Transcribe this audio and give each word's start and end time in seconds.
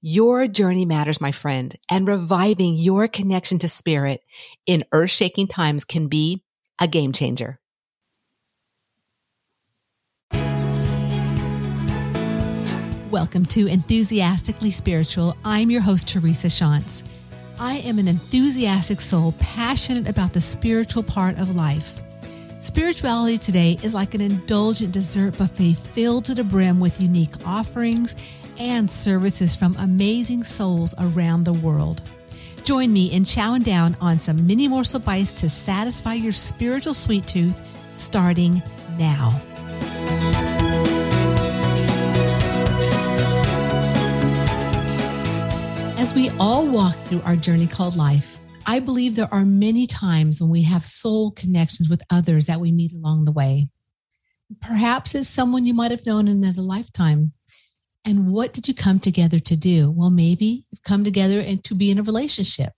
Your 0.00 0.46
journey 0.46 0.84
matters, 0.84 1.20
my 1.20 1.32
friend, 1.32 1.74
and 1.90 2.06
reviving 2.06 2.74
your 2.74 3.08
connection 3.08 3.58
to 3.60 3.68
spirit 3.68 4.22
in 4.66 4.84
earth 4.92 5.10
shaking 5.10 5.46
times 5.46 5.84
can 5.84 6.08
be 6.08 6.42
a 6.80 6.86
game 6.86 7.12
changer. 7.12 7.58
Welcome 13.10 13.46
to 13.46 13.66
Enthusiastically 13.66 14.70
Spiritual. 14.70 15.36
I'm 15.44 15.70
your 15.70 15.80
host, 15.80 16.06
Teresa 16.06 16.48
Shantz. 16.48 17.02
I 17.58 17.76
am 17.78 17.98
an 17.98 18.08
enthusiastic 18.08 19.00
soul 19.00 19.32
passionate 19.40 20.08
about 20.08 20.34
the 20.34 20.40
spiritual 20.40 21.02
part 21.02 21.38
of 21.38 21.56
life. 21.56 21.98
Spirituality 22.60 23.38
today 23.38 23.78
is 23.82 23.94
like 23.94 24.14
an 24.14 24.20
indulgent 24.20 24.92
dessert 24.92 25.38
buffet 25.38 25.74
filled 25.74 26.24
to 26.26 26.34
the 26.34 26.44
brim 26.44 26.80
with 26.80 27.00
unique 27.00 27.32
offerings 27.46 28.14
and 28.58 28.90
services 28.90 29.54
from 29.54 29.76
amazing 29.78 30.44
souls 30.44 30.94
around 30.98 31.44
the 31.44 31.52
world. 31.52 32.02
Join 32.64 32.92
me 32.92 33.06
in 33.12 33.22
chowing 33.22 33.62
down 33.62 33.96
on 34.00 34.18
some 34.18 34.46
mini 34.46 34.68
morsel 34.68 35.00
bites 35.00 35.32
to 35.40 35.48
satisfy 35.48 36.14
your 36.14 36.32
spiritual 36.32 36.94
sweet 36.94 37.26
tooth 37.26 37.62
starting 37.92 38.62
now. 38.98 39.40
As 45.98 46.14
we 46.14 46.30
all 46.38 46.66
walk 46.68 46.94
through 46.94 47.22
our 47.22 47.36
journey 47.36 47.66
called 47.66 47.96
life, 47.96 48.38
I 48.66 48.80
believe 48.80 49.14
there 49.14 49.32
are 49.32 49.44
many 49.44 49.86
times 49.86 50.40
when 50.40 50.50
we 50.50 50.62
have 50.62 50.84
soul 50.84 51.30
connections 51.30 51.88
with 51.88 52.02
others 52.10 52.46
that 52.46 52.60
we 52.60 52.72
meet 52.72 52.92
along 52.92 53.24
the 53.24 53.32
way. 53.32 53.68
Perhaps 54.60 55.14
it's 55.14 55.28
someone 55.28 55.66
you 55.66 55.74
might 55.74 55.90
have 55.90 56.06
known 56.06 56.28
in 56.28 56.44
another 56.44 56.62
lifetime. 56.62 57.32
And 58.06 58.30
what 58.30 58.52
did 58.52 58.68
you 58.68 58.74
come 58.74 59.00
together 59.00 59.40
to 59.40 59.56
do? 59.56 59.90
Well, 59.90 60.10
maybe 60.10 60.64
you've 60.70 60.84
come 60.84 61.02
together 61.02 61.40
and 61.40 61.62
to 61.64 61.74
be 61.74 61.90
in 61.90 61.98
a 61.98 62.04
relationship, 62.04 62.72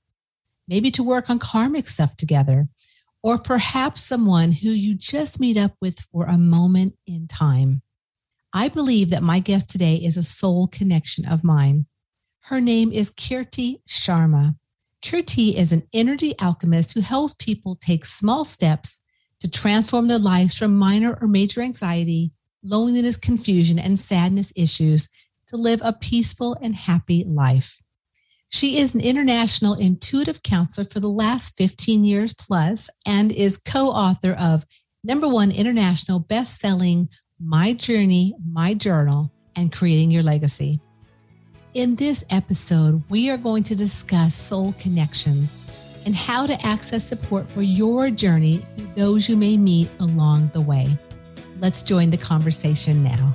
maybe 0.67 0.91
to 0.93 1.03
work 1.03 1.29
on 1.29 1.39
karmic 1.39 1.87
stuff 1.87 2.17
together, 2.17 2.67
or 3.23 3.37
perhaps 3.37 4.03
someone 4.03 4.53
who 4.53 4.71
you 4.71 4.95
just 4.95 5.39
meet 5.39 5.59
up 5.59 5.73
with 5.83 6.01
for 6.11 6.25
a 6.25 6.39
moment 6.39 6.95
in 7.07 7.29
time. 7.29 7.83
I 8.55 8.69
believe 8.69 9.11
that 9.11 9.23
my 9.23 9.39
guest 9.39 9.69
today 9.69 9.97
is 9.97 10.17
a 10.17 10.23
soul 10.23 10.67
connection 10.67 11.27
of 11.27 11.45
mine. 11.45 11.85
Her 12.45 12.63
name 12.63 12.91
is 12.91 13.11
Kirti 13.11 13.83
Sharma. 13.87 14.57
Kirti 15.05 15.55
is 15.55 15.73
an 15.73 15.83
energy 15.93 16.35
alchemist 16.41 16.95
who 16.95 17.01
helps 17.01 17.35
people 17.35 17.77
take 17.77 18.07
small 18.07 18.45
steps 18.45 19.03
to 19.41 19.51
transform 19.51 20.09
their 20.09 20.19
lives 20.19 20.57
from 20.57 20.75
minor 20.75 21.19
or 21.21 21.29
major 21.29 21.61
anxiety 21.61 22.33
loneliness, 22.63 23.17
confusion, 23.17 23.79
and 23.79 23.99
sadness 23.99 24.53
issues 24.57 25.09
to 25.49 25.57
live 25.57 25.81
a 25.85 25.93
peaceful 25.93 26.57
and 26.61 26.75
happy 26.75 27.25
life. 27.25 27.81
She 28.51 28.79
is 28.79 28.95
an 28.95 29.01
international 29.01 29.75
intuitive 29.75 30.43
counselor 30.43 30.87
for 30.87 31.01
the 31.01 31.11
last 31.11 31.57
15 31.59 32.05
years 32.05 32.33
plus 32.33 32.89
and 33.07 33.31
is 33.31 33.59
co 33.59 33.89
author 33.89 34.33
of 34.33 34.65
number 35.05 35.29
one 35.29 35.51
international 35.51 36.19
best 36.19 36.59
selling 36.59 37.09
My 37.39 37.75
Journey, 37.75 38.35
My 38.51 38.75
Journal, 38.75 39.33
and 39.55 39.71
Creating 39.71 40.11
Your 40.11 40.23
Legacy. 40.23 40.81
In 41.75 41.95
this 41.95 42.25
episode, 42.31 43.03
we 43.11 43.31
are 43.31 43.37
going 43.37 43.63
to 43.65 43.75
discuss 43.75 44.35
soul 44.35 44.75
connections 44.79 45.57
and 46.07 46.17
how 46.17 46.47
to 46.47 46.67
access 46.67 47.05
support 47.05 47.47
for 47.47 47.61
your 47.61 48.09
journey 48.09 48.59
through 48.59 48.89
those 48.97 49.29
you 49.29 49.37
may 49.37 49.59
meet 49.59 49.91
along 50.01 50.49
the 50.55 50.61
way. 50.61 50.99
Let's 51.61 51.83
join 51.83 52.11
the 52.11 52.17
conversation 52.17 53.03
now. 53.03 53.35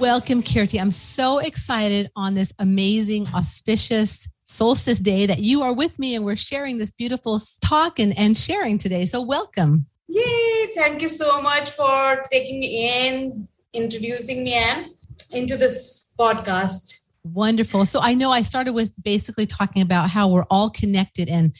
Welcome, 0.00 0.42
Kirti. 0.42 0.80
I'm 0.80 0.90
so 0.90 1.38
excited 1.38 2.10
on 2.16 2.34
this 2.34 2.52
amazing, 2.58 3.28
auspicious 3.34 4.28
solstice 4.44 4.98
day 4.98 5.26
that 5.26 5.40
you 5.40 5.62
are 5.62 5.74
with 5.74 5.98
me 5.98 6.16
and 6.16 6.24
we're 6.24 6.36
sharing 6.36 6.78
this 6.78 6.90
beautiful 6.90 7.38
talk 7.60 8.00
and, 8.00 8.18
and 8.18 8.36
sharing 8.36 8.78
today. 8.78 9.04
So, 9.04 9.20
welcome. 9.22 9.86
Yay! 10.08 10.72
Thank 10.74 11.02
you 11.02 11.08
so 11.08 11.40
much 11.40 11.70
for 11.70 12.24
taking 12.32 12.58
me 12.58 13.08
in, 13.08 13.46
introducing 13.74 14.42
me 14.42 14.54
in, 14.54 14.94
into 15.30 15.56
this 15.56 16.10
podcast. 16.18 16.99
Wonderful. 17.24 17.84
So 17.84 18.00
I 18.02 18.14
know 18.14 18.30
I 18.30 18.42
started 18.42 18.72
with 18.72 18.94
basically 19.02 19.44
talking 19.44 19.82
about 19.82 20.08
how 20.08 20.28
we're 20.28 20.46
all 20.50 20.70
connected 20.70 21.28
and 21.28 21.54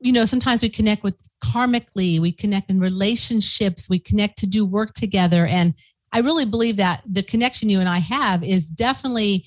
you 0.00 0.12
know 0.12 0.24
sometimes 0.24 0.60
we 0.60 0.68
connect 0.68 1.04
with 1.04 1.14
karmically, 1.42 2.18
we 2.18 2.32
connect 2.32 2.68
in 2.68 2.80
relationships, 2.80 3.88
we 3.88 4.00
connect 4.00 4.38
to 4.38 4.46
do 4.46 4.66
work 4.66 4.92
together 4.94 5.46
and 5.46 5.74
I 6.12 6.20
really 6.20 6.44
believe 6.44 6.76
that 6.76 7.02
the 7.08 7.22
connection 7.22 7.68
you 7.68 7.80
and 7.80 7.88
I 7.88 7.98
have 7.98 8.42
is 8.42 8.68
definitely 8.68 9.46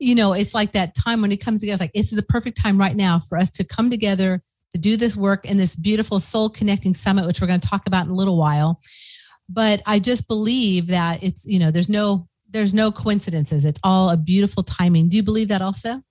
you 0.00 0.14
know, 0.14 0.32
it's 0.32 0.54
like 0.54 0.70
that 0.72 0.94
time 0.94 1.20
when 1.20 1.32
it 1.32 1.40
comes 1.40 1.60
together 1.60 1.74
it's 1.74 1.80
like 1.80 1.92
this 1.92 2.12
is 2.12 2.18
a 2.20 2.24
perfect 2.24 2.56
time 2.56 2.78
right 2.78 2.94
now 2.94 3.18
for 3.18 3.36
us 3.36 3.50
to 3.50 3.64
come 3.64 3.90
together 3.90 4.40
to 4.70 4.78
do 4.78 4.96
this 4.96 5.16
work 5.16 5.44
in 5.44 5.56
this 5.56 5.74
beautiful 5.74 6.20
soul 6.20 6.48
connecting 6.48 6.94
summit 6.94 7.26
which 7.26 7.40
we're 7.40 7.48
going 7.48 7.60
to 7.60 7.68
talk 7.68 7.88
about 7.88 8.04
in 8.06 8.12
a 8.12 8.16
little 8.16 8.36
while. 8.36 8.80
But 9.48 9.82
I 9.84 9.98
just 9.98 10.28
believe 10.28 10.86
that 10.88 11.24
it's, 11.24 11.44
you 11.44 11.58
know, 11.58 11.72
there's 11.72 11.88
no 11.88 12.28
there's 12.48 12.72
no 12.74 12.90
coincidences. 12.90 13.64
It's 13.64 13.80
all 13.84 14.10
a 14.10 14.16
beautiful 14.16 14.62
timing. 14.62 15.08
Do 15.08 15.16
you 15.16 15.22
believe 15.22 15.48
that 15.48 15.62
also? 15.62 16.02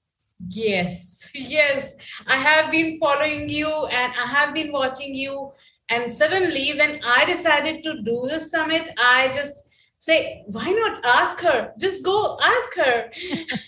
Yes, 0.49 1.29
yes. 1.33 1.95
I 2.27 2.37
have 2.37 2.71
been 2.71 2.99
following 2.99 3.49
you 3.49 3.67
and 3.67 4.13
I 4.13 4.27
have 4.27 4.53
been 4.53 4.71
watching 4.71 5.13
you. 5.13 5.51
And 5.89 6.13
suddenly, 6.13 6.73
when 6.77 6.99
I 7.03 7.25
decided 7.25 7.81
to 7.83 8.01
do 8.01 8.27
the 8.29 8.39
summit, 8.39 8.89
I 8.97 9.31
just 9.33 9.69
say, 9.97 10.43
why 10.47 10.69
not 10.69 11.03
ask 11.05 11.41
her? 11.41 11.73
Just 11.79 12.03
go 12.03 12.37
ask 12.43 12.75
her. 12.75 13.11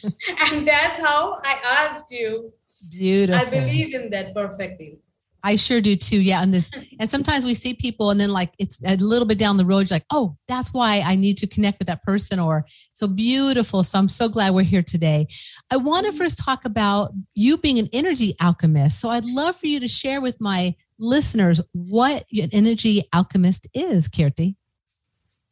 and 0.52 0.68
that's 0.68 1.00
how 1.00 1.40
I 1.44 1.60
asked 1.64 2.12
you. 2.12 2.54
Beautiful. 2.92 3.48
I 3.48 3.50
believe 3.50 3.94
in 3.94 4.10
that 4.12 4.34
perfectly. 4.34 5.00
I 5.44 5.56
sure 5.56 5.82
do 5.82 5.96
too. 5.96 6.22
Yeah. 6.22 6.42
And 6.42 6.54
this, 6.54 6.70
and 7.00 7.10
sometimes 7.10 7.46
we 7.46 7.54
see 7.54 7.74
people 7.74 8.12
and 8.12 8.20
then 8.20 8.32
like 8.32 8.54
it's 8.60 8.82
a 8.86 8.96
little 8.98 9.28
bit 9.28 9.38
down 9.38 9.58
the 9.58 9.66
road, 9.66 9.90
You're 9.90 9.96
like, 9.96 10.06
oh, 10.12 10.36
that's 10.48 10.74
why 10.74 11.02
I 11.06 11.16
need 11.16 11.38
to 11.38 11.48
connect 11.48 11.80
with 11.80 11.88
that 11.88 12.04
person 12.04 12.40
or 12.40 12.66
so 12.94 13.08
beautiful. 13.08 13.84
So 13.84 14.00
I'm 14.00 14.08
so 14.08 14.30
glad 14.30 14.54
we're 14.54 14.64
here 14.64 14.84
today. 14.84 15.28
I 15.72 15.78
want 15.78 16.06
to 16.06 16.12
mm-hmm. 16.12 16.18
first 16.18 16.40
talk 16.40 16.66
about 16.66 17.12
you 17.34 17.58
being 17.58 17.80
an 17.80 17.90
energy 17.94 18.36
alchemist. 18.42 19.00
So 19.00 19.10
I'd 19.10 19.26
love 19.26 19.56
for 19.56 19.68
you 19.68 19.80
to 19.80 19.88
share 19.88 20.22
with 20.22 20.40
my 20.40 20.76
listeners 21.00 21.62
what 21.72 22.26
an 22.32 22.50
energy 22.52 23.04
alchemist 23.14 23.68
is, 23.74 24.10
Kirti. 24.10 24.56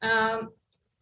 Um, 0.01 0.51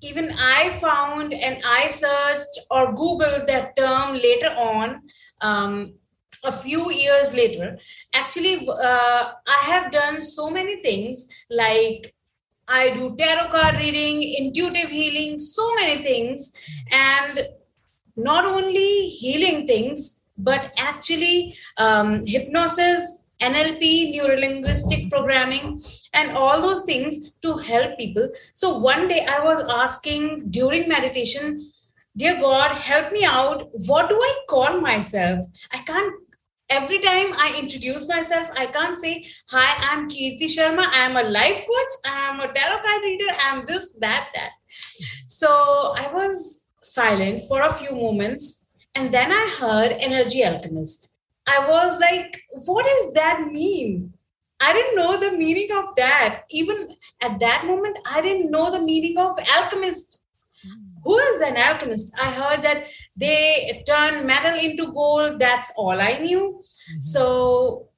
even 0.01 0.31
I 0.37 0.77
found 0.79 1.33
and 1.33 1.61
I 1.65 1.87
searched 1.87 2.59
or 2.69 2.93
Googled 2.93 3.47
that 3.47 3.75
term 3.75 4.13
later 4.15 4.49
on. 4.49 5.01
Um, 5.41 5.95
a 6.45 6.51
few 6.51 6.91
years 6.91 7.33
later 7.33 7.77
actually 8.13 8.67
uh, 8.67 9.23
i 9.57 9.59
have 9.71 9.91
done 9.91 10.19
so 10.19 10.49
many 10.49 10.75
things 10.87 11.27
like 11.49 12.13
i 12.67 12.89
do 12.97 13.15
tarot 13.17 13.49
card 13.49 13.77
reading 13.77 14.23
intuitive 14.41 14.89
healing 14.89 15.37
so 15.39 15.67
many 15.75 15.97
things 16.03 16.53
and 16.91 17.47
not 18.15 18.45
only 18.45 19.09
healing 19.09 19.67
things 19.67 20.23
but 20.37 20.73
actually 20.77 21.55
um, 21.77 22.25
hypnosis 22.25 23.25
NLP, 23.41 24.15
neurolinguistic 24.15 25.11
programming, 25.11 25.81
and 26.13 26.31
all 26.31 26.61
those 26.61 26.85
things 26.85 27.31
to 27.41 27.57
help 27.57 27.97
people. 27.97 28.29
So 28.53 28.77
one 28.77 29.07
day 29.07 29.25
I 29.29 29.43
was 29.43 29.59
asking 29.69 30.51
during 30.51 30.87
meditation, 30.87 31.71
Dear 32.17 32.39
God, 32.39 32.71
help 32.71 33.11
me 33.11 33.25
out. 33.25 33.67
What 33.87 34.07
do 34.07 34.15
I 34.15 34.35
call 34.47 34.79
myself? 34.79 35.45
I 35.71 35.79
can't 35.79 36.13
every 36.69 36.99
time 36.99 37.27
I 37.37 37.55
introduce 37.59 38.07
myself, 38.07 38.49
I 38.55 38.65
can't 38.67 38.97
say, 38.97 39.27
Hi, 39.49 39.91
I'm 39.91 40.09
Kirti 40.09 40.45
Sharma. 40.45 40.85
I'm 40.91 41.15
a 41.15 41.23
life 41.23 41.59
coach. 41.59 41.93
I'm 42.05 42.39
a 42.39 42.53
tarot 42.53 42.81
card 42.83 43.01
reader. 43.03 43.33
I'm 43.39 43.65
this, 43.65 43.93
that, 43.99 44.29
that. 44.33 44.51
So 45.27 45.93
I 45.97 46.09
was 46.13 46.63
silent 46.81 47.43
for 47.47 47.61
a 47.61 47.73
few 47.73 47.95
moments. 47.95 48.65
And 48.93 49.13
then 49.13 49.31
I 49.31 49.55
heard 49.59 49.97
energy 49.99 50.43
alchemist. 50.43 51.17
I 51.47 51.67
was 51.69 51.99
like, 51.99 52.41
What 52.51 52.85
does 52.85 53.13
that 53.13 53.47
mean? 53.51 54.13
I 54.59 54.73
didn't 54.73 54.95
know 54.95 55.19
the 55.19 55.37
meaning 55.37 55.69
of 55.75 55.95
that. 55.97 56.43
Even 56.49 56.95
at 57.21 57.39
that 57.39 57.65
moment, 57.65 57.99
I 58.05 58.21
didn't 58.21 58.51
know 58.51 58.71
the 58.71 58.81
meaning 58.81 59.17
of 59.17 59.37
alchemist. 59.53 60.24
Who 61.05 61.17
is 61.17 61.41
an 61.41 61.55
alchemist? 61.55 62.13
I 62.19 62.31
heard 62.31 62.63
that 62.63 62.85
they 63.15 63.83
turn 63.87 64.25
metal 64.25 64.57
into 64.59 64.91
gold. 64.91 65.39
That's 65.39 65.71
all 65.77 66.01
I 66.01 66.17
knew. 66.17 66.59
Mm-hmm. 66.59 66.99
So 66.99 67.89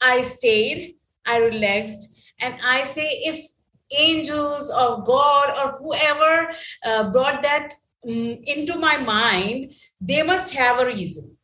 I 0.00 0.22
stayed, 0.22 0.96
I 1.26 1.38
relaxed, 1.38 2.18
and 2.40 2.54
I 2.64 2.84
say, 2.84 3.08
if 3.24 3.44
angels 3.90 4.70
or 4.70 5.04
God 5.04 5.50
or 5.58 5.78
whoever 5.78 6.52
uh, 6.84 7.10
brought 7.12 7.42
that 7.42 7.74
um, 8.08 8.38
into 8.44 8.78
my 8.78 8.96
mind, 8.96 9.74
they 10.00 10.22
must 10.22 10.54
have 10.54 10.80
a 10.80 10.86
reason 10.86 11.36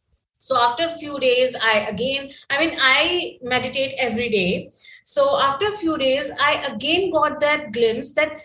so 0.47 0.57
after 0.65 0.85
a 0.87 0.97
few 0.99 1.19
days 1.19 1.55
i 1.69 1.79
again 1.93 2.31
i 2.51 2.59
mean 2.59 2.77
i 2.81 3.37
meditate 3.53 3.95
every 4.07 4.29
day 4.29 4.71
so 5.15 5.25
after 5.47 5.69
a 5.69 5.79
few 5.79 5.97
days 6.03 6.31
i 6.49 6.53
again 6.73 7.11
got 7.11 7.41
that 7.41 7.73
glimpse 7.73 8.13
that 8.19 8.37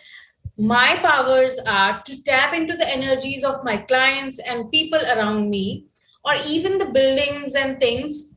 my 0.58 0.98
powers 1.02 1.60
are 1.68 2.02
to 2.06 2.24
tap 2.24 2.54
into 2.54 2.76
the 2.76 2.88
energies 2.88 3.44
of 3.44 3.64
my 3.64 3.78
clients 3.78 4.40
and 4.40 4.72
people 4.72 5.00
around 5.00 5.50
me 5.50 5.86
or 6.24 6.34
even 6.48 6.78
the 6.78 6.86
buildings 6.86 7.56
and 7.56 7.80
things. 7.80 8.36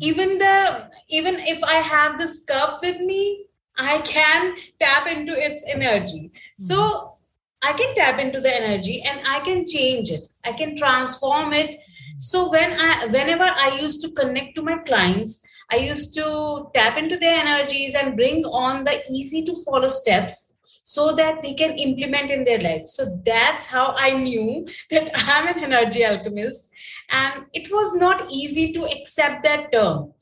Even 0.00 0.38
the 0.38 0.90
even 1.08 1.36
if 1.36 1.62
i 1.62 1.74
have 1.74 2.18
this 2.18 2.44
cup 2.44 2.80
with 2.82 3.00
me 3.00 3.46
i 3.78 3.98
can 3.98 4.54
tap 4.78 5.06
into 5.06 5.32
its 5.32 5.64
energy. 5.68 6.30
So 6.58 6.76
mm-hmm. 6.76 7.68
i 7.68 7.72
can 7.72 7.94
tap 7.94 8.18
into 8.18 8.40
the 8.40 8.54
energy 8.54 9.02
and 9.02 9.20
i 9.26 9.40
can 9.40 9.64
change 9.66 10.10
it. 10.10 10.24
I 10.44 10.52
can 10.52 10.76
transform 10.76 11.52
it. 11.52 11.70
Mm-hmm. 11.70 12.18
So 12.18 12.50
when 12.50 12.72
i 12.80 13.06
whenever 13.06 13.46
i 13.46 13.78
used 13.80 14.00
to 14.02 14.12
connect 14.12 14.54
to 14.56 14.62
my 14.62 14.78
clients 14.78 15.44
i 15.70 15.76
used 15.76 16.14
to 16.14 16.68
tap 16.74 16.98
into 16.98 17.16
their 17.16 17.38
energies 17.38 17.94
and 17.94 18.16
bring 18.16 18.44
on 18.44 18.84
the 18.84 19.00
easy 19.10 19.44
to 19.44 19.54
follow 19.64 19.88
steps 19.88 20.52
so 20.94 21.12
that 21.20 21.42
they 21.42 21.54
can 21.54 21.72
implement 21.86 22.30
in 22.30 22.44
their 22.44 22.60
life. 22.60 22.86
So 22.86 23.20
that's 23.24 23.66
how 23.66 23.94
i 23.98 24.10
knew 24.10 24.66
that 24.90 25.10
i'm 25.32 25.48
an 25.48 25.64
energy 25.64 26.04
alchemist. 26.04 26.70
And 27.10 27.44
it 27.52 27.70
was 27.70 27.94
not 27.96 28.30
easy 28.30 28.72
to 28.72 28.84
accept 28.84 29.42
that 29.44 29.72
term. 29.72 30.12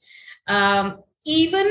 Um, 0.49 1.03
even 1.25 1.69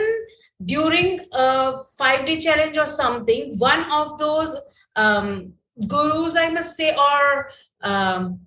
during 0.63 1.19
a 1.33 1.83
five 1.97 2.25
day 2.25 2.37
challenge 2.37 2.77
or 2.77 2.85
something 2.85 3.55
one 3.57 3.83
of 3.91 4.17
those 4.17 4.57
um, 4.95 5.53
gurus 5.87 6.35
i 6.37 6.49
must 6.49 6.75
say 6.77 6.95
or 6.95 7.49
um, 7.81 8.39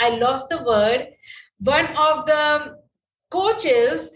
I 0.00 0.10
lost 0.10 0.48
the 0.48 0.62
word. 0.62 1.08
One 1.60 1.86
of 1.96 2.26
the 2.26 2.78
coaches 3.30 4.10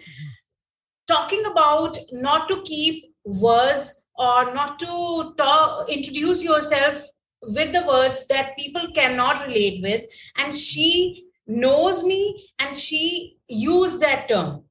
talking 1.06 1.44
about 1.46 1.96
not 2.12 2.49
to 2.49 2.62
keep 2.62 3.14
words 3.25 4.00
or 4.20 4.52
not 4.55 4.78
to 4.78 5.32
talk, 5.38 5.88
introduce 5.88 6.44
yourself 6.44 7.02
with 7.43 7.72
the 7.72 7.84
words 7.87 8.26
that 8.26 8.56
people 8.58 8.87
cannot 8.94 9.46
relate 9.46 9.82
with. 9.82 10.02
And 10.37 10.55
she 10.55 11.26
knows 11.46 12.02
me 12.05 12.50
and 12.58 12.76
she 12.76 13.38
used 13.49 14.00
that 14.00 14.28
term 14.28 14.64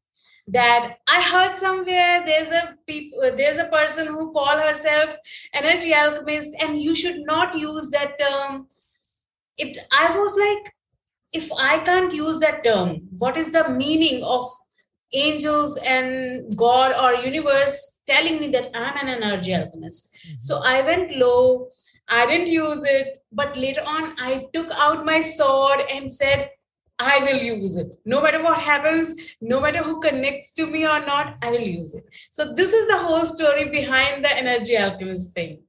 that 0.48 0.96
I 1.08 1.22
heard 1.22 1.56
somewhere 1.56 2.24
there's 2.26 2.52
a 2.52 2.76
people 2.88 3.20
there's 3.38 3.58
a 3.58 3.66
person 3.66 4.08
who 4.08 4.32
call 4.32 4.58
herself 4.58 5.16
energy 5.54 5.94
alchemist 5.94 6.56
and 6.62 6.82
you 6.82 6.96
should 6.96 7.20
not 7.26 7.58
use 7.58 7.90
that 7.92 8.18
term. 8.20 8.68
It 9.58 9.78
I 9.92 10.18
was 10.18 10.36
like, 10.38 10.74
if 11.34 11.52
I 11.52 11.80
can't 11.80 12.14
use 12.14 12.40
that 12.40 12.64
term, 12.64 13.02
what 13.18 13.38
is 13.38 13.52
the 13.52 13.70
meaning 13.70 14.24
of 14.24 14.50
angels 15.14 15.78
and 15.78 16.56
God 16.56 16.94
or 16.94 17.24
universe 17.24 17.98
telling 18.06 18.40
me 18.40 18.50
that 18.50 18.72
I'm 18.74 19.08
an 19.08 19.22
energy 19.22 19.54
alchemist? 19.54 20.14
Mm-hmm. 20.14 20.36
So 20.40 20.62
I 20.64 20.82
went 20.82 21.16
low. 21.16 21.70
I 22.08 22.26
didn't 22.26 22.48
use 22.48 22.84
it, 22.84 23.24
but 23.32 23.56
later 23.56 23.84
on, 23.86 24.16
I 24.18 24.48
took 24.52 24.72
out 24.72 25.06
my 25.06 25.22
sword 25.22 25.82
and 25.92 26.12
said, 26.12 26.50
I 26.98 27.20
will 27.20 27.38
use 27.38 27.78
it. 27.78 27.88
No 28.04 28.22
matter 28.22 28.44
what 28.44 28.60
happens, 28.60 29.16
no 29.40 29.62
matter 29.62 29.82
who 29.82 30.02
connects 30.02 30.52
to 30.54 30.66
me 30.66 30.86
or 30.86 31.06
not, 31.06 31.38
I 31.42 31.52
will 31.52 31.62
use 31.62 31.94
it. 31.94 32.04
So, 32.32 32.54
this 32.54 32.74
is 32.74 32.88
the 32.88 32.98
whole 32.98 33.26
story 33.26 33.70
behind 33.70 34.26
the 34.26 34.36
energy 34.36 34.76
alchemist 34.76 35.34
thing. 35.34 35.62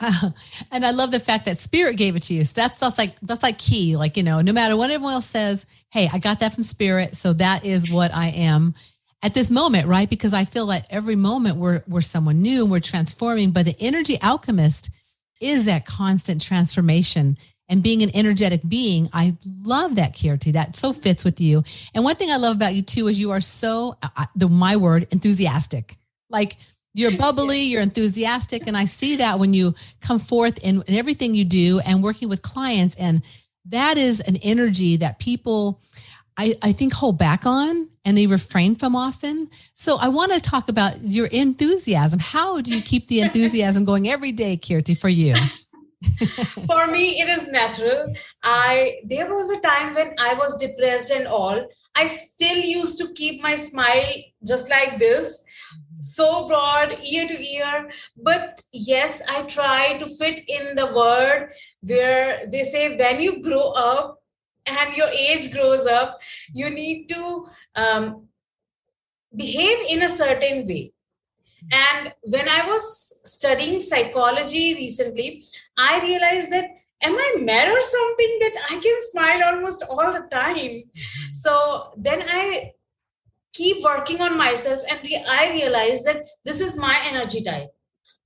And 0.72 0.84
I 0.84 0.92
love 0.92 1.10
the 1.10 1.20
fact 1.20 1.46
that 1.46 1.58
spirit 1.58 1.96
gave 1.96 2.16
it 2.16 2.22
to 2.24 2.34
you. 2.34 2.44
So 2.44 2.60
that's 2.60 2.78
that's 2.78 2.98
like 2.98 3.16
that's 3.22 3.42
like 3.42 3.58
key. 3.58 3.96
Like 3.96 4.16
you 4.16 4.22
know, 4.22 4.40
no 4.40 4.52
matter 4.52 4.76
what 4.76 4.90
everyone 4.90 5.14
else 5.14 5.26
says, 5.26 5.66
hey, 5.90 6.08
I 6.12 6.18
got 6.18 6.40
that 6.40 6.54
from 6.54 6.64
spirit, 6.64 7.16
so 7.16 7.32
that 7.34 7.64
is 7.64 7.90
what 7.90 8.14
I 8.14 8.28
am 8.28 8.74
at 9.22 9.34
this 9.34 9.50
moment, 9.50 9.86
right? 9.88 10.08
Because 10.08 10.32
I 10.34 10.44
feel 10.44 10.66
like 10.66 10.84
every 10.90 11.16
moment 11.16 11.56
we're 11.56 11.82
we're 11.86 12.00
someone 12.00 12.42
new 12.42 12.62
and 12.62 12.70
we're 12.70 12.80
transforming. 12.80 13.50
But 13.50 13.66
the 13.66 13.76
energy 13.80 14.20
alchemist 14.22 14.90
is 15.40 15.66
that 15.66 15.86
constant 15.86 16.40
transformation 16.40 17.36
and 17.68 17.82
being 17.82 18.02
an 18.02 18.10
energetic 18.14 18.60
being. 18.68 19.08
I 19.12 19.36
love 19.62 19.96
that, 19.96 20.14
Kirti. 20.14 20.52
That 20.52 20.76
so 20.76 20.92
fits 20.92 21.24
with 21.24 21.40
you. 21.40 21.62
And 21.94 22.04
one 22.04 22.16
thing 22.16 22.30
I 22.30 22.36
love 22.36 22.56
about 22.56 22.74
you 22.74 22.82
too 22.82 23.08
is 23.08 23.18
you 23.18 23.30
are 23.30 23.40
so 23.40 23.96
the 24.34 24.48
my 24.48 24.76
word 24.76 25.06
enthusiastic. 25.10 25.96
Like 26.28 26.56
you're 26.92 27.16
bubbly, 27.16 27.60
you're 27.60 27.82
enthusiastic. 27.82 28.66
And 28.66 28.76
I 28.76 28.84
see 28.84 29.16
that 29.16 29.38
when 29.38 29.54
you 29.54 29.74
come 30.00 30.18
forth 30.18 30.58
in, 30.64 30.82
in 30.86 30.94
everything 30.94 31.34
you 31.34 31.44
do 31.44 31.80
and 31.80 32.02
working 32.02 32.28
with 32.28 32.42
clients. 32.42 32.94
And 32.96 33.22
that 33.66 33.98
is 33.98 34.20
an 34.20 34.36
energy 34.36 34.96
that 34.96 35.18
people, 35.18 35.80
I, 36.36 36.54
I 36.62 36.72
think, 36.72 36.92
hold 36.92 37.18
back 37.18 37.46
on 37.46 37.88
and 38.04 38.16
they 38.16 38.26
refrain 38.26 38.74
from 38.74 38.96
often. 38.96 39.50
So 39.74 39.98
I 39.98 40.08
want 40.08 40.32
to 40.32 40.40
talk 40.40 40.68
about 40.68 41.02
your 41.02 41.26
enthusiasm. 41.26 42.18
How 42.18 42.60
do 42.60 42.74
you 42.74 42.82
keep 42.82 43.08
the 43.08 43.20
enthusiasm 43.22 43.84
going 43.84 44.08
every 44.08 44.32
day, 44.32 44.56
Kirti, 44.56 44.96
for 44.98 45.08
you? 45.08 45.34
for 46.66 46.86
me 46.86 47.20
it 47.20 47.28
is 47.28 47.48
natural 47.48 48.10
i 48.42 49.00
there 49.04 49.28
was 49.28 49.50
a 49.50 49.60
time 49.60 49.94
when 49.94 50.14
i 50.18 50.32
was 50.32 50.56
depressed 50.56 51.10
and 51.10 51.26
all 51.26 51.68
i 51.94 52.06
still 52.06 52.56
used 52.56 52.96
to 52.96 53.12
keep 53.12 53.42
my 53.42 53.54
smile 53.54 54.14
just 54.46 54.70
like 54.70 54.98
this 54.98 55.44
so 56.00 56.48
broad 56.48 56.98
ear 57.04 57.28
to 57.28 57.38
ear. 57.38 57.90
But 58.16 58.60
yes 58.72 59.22
i 59.28 59.42
try 59.42 59.98
to 59.98 60.06
fit 60.06 60.48
in 60.48 60.74
the 60.76 60.86
word 60.86 61.50
where 61.80 62.46
they 62.46 62.64
say 62.64 62.96
when 62.96 63.20
you 63.20 63.42
grow 63.42 63.70
up 63.72 64.22
and 64.66 64.96
your 64.96 65.08
age 65.08 65.52
grows 65.52 65.86
up 65.86 66.18
you 66.52 66.70
need 66.70 67.08
to 67.08 67.46
um, 67.74 68.26
behave 69.34 69.78
in 69.90 70.02
a 70.02 70.10
certain 70.10 70.66
way. 70.66 70.92
And 71.72 72.12
when 72.22 72.48
i 72.48 72.66
was 72.66 73.20
studying 73.24 73.80
psychology 73.80 74.74
recently 74.74 75.42
i 75.76 76.00
realized 76.00 76.50
that 76.50 76.70
am 77.02 77.14
i 77.14 77.36
mad 77.40 77.68
or 77.68 77.82
something 77.82 78.38
that 78.40 78.54
i 78.70 78.80
can 78.80 78.98
smile 79.10 79.44
almost 79.44 79.84
all 79.88 80.12
the 80.12 80.26
time? 80.30 80.56
Mm-hmm. 80.56 81.34
so 81.34 81.92
then 81.96 82.22
i 82.28 82.72
keep 83.52 83.82
working 83.82 84.20
on 84.20 84.36
myself 84.36 84.80
and 84.88 85.00
re- 85.02 85.24
i 85.28 85.50
realize 85.52 86.02
that 86.04 86.22
this 86.44 86.60
is 86.60 86.76
my 86.76 86.96
energy 87.10 87.42
type. 87.42 87.70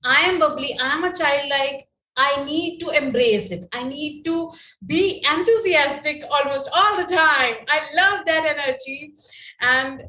I 0.03 0.21
am 0.21 0.39
bubbly 0.39 0.77
i 0.79 0.89
am 0.95 1.03
a 1.03 1.13
childlike 1.13 1.87
i 2.17 2.43
need 2.45 2.79
to 2.79 2.89
embrace 2.89 3.51
it. 3.51 3.67
I 3.73 3.83
need 3.83 4.23
to 4.25 4.51
be 4.85 5.23
enthusiastic 5.29 6.23
almost 6.29 6.69
all 6.73 6.97
the 6.97 7.13
time. 7.13 7.55
I 7.67 7.79
love 7.95 8.25
that 8.25 8.45
energy 8.45 9.13
and 9.61 10.03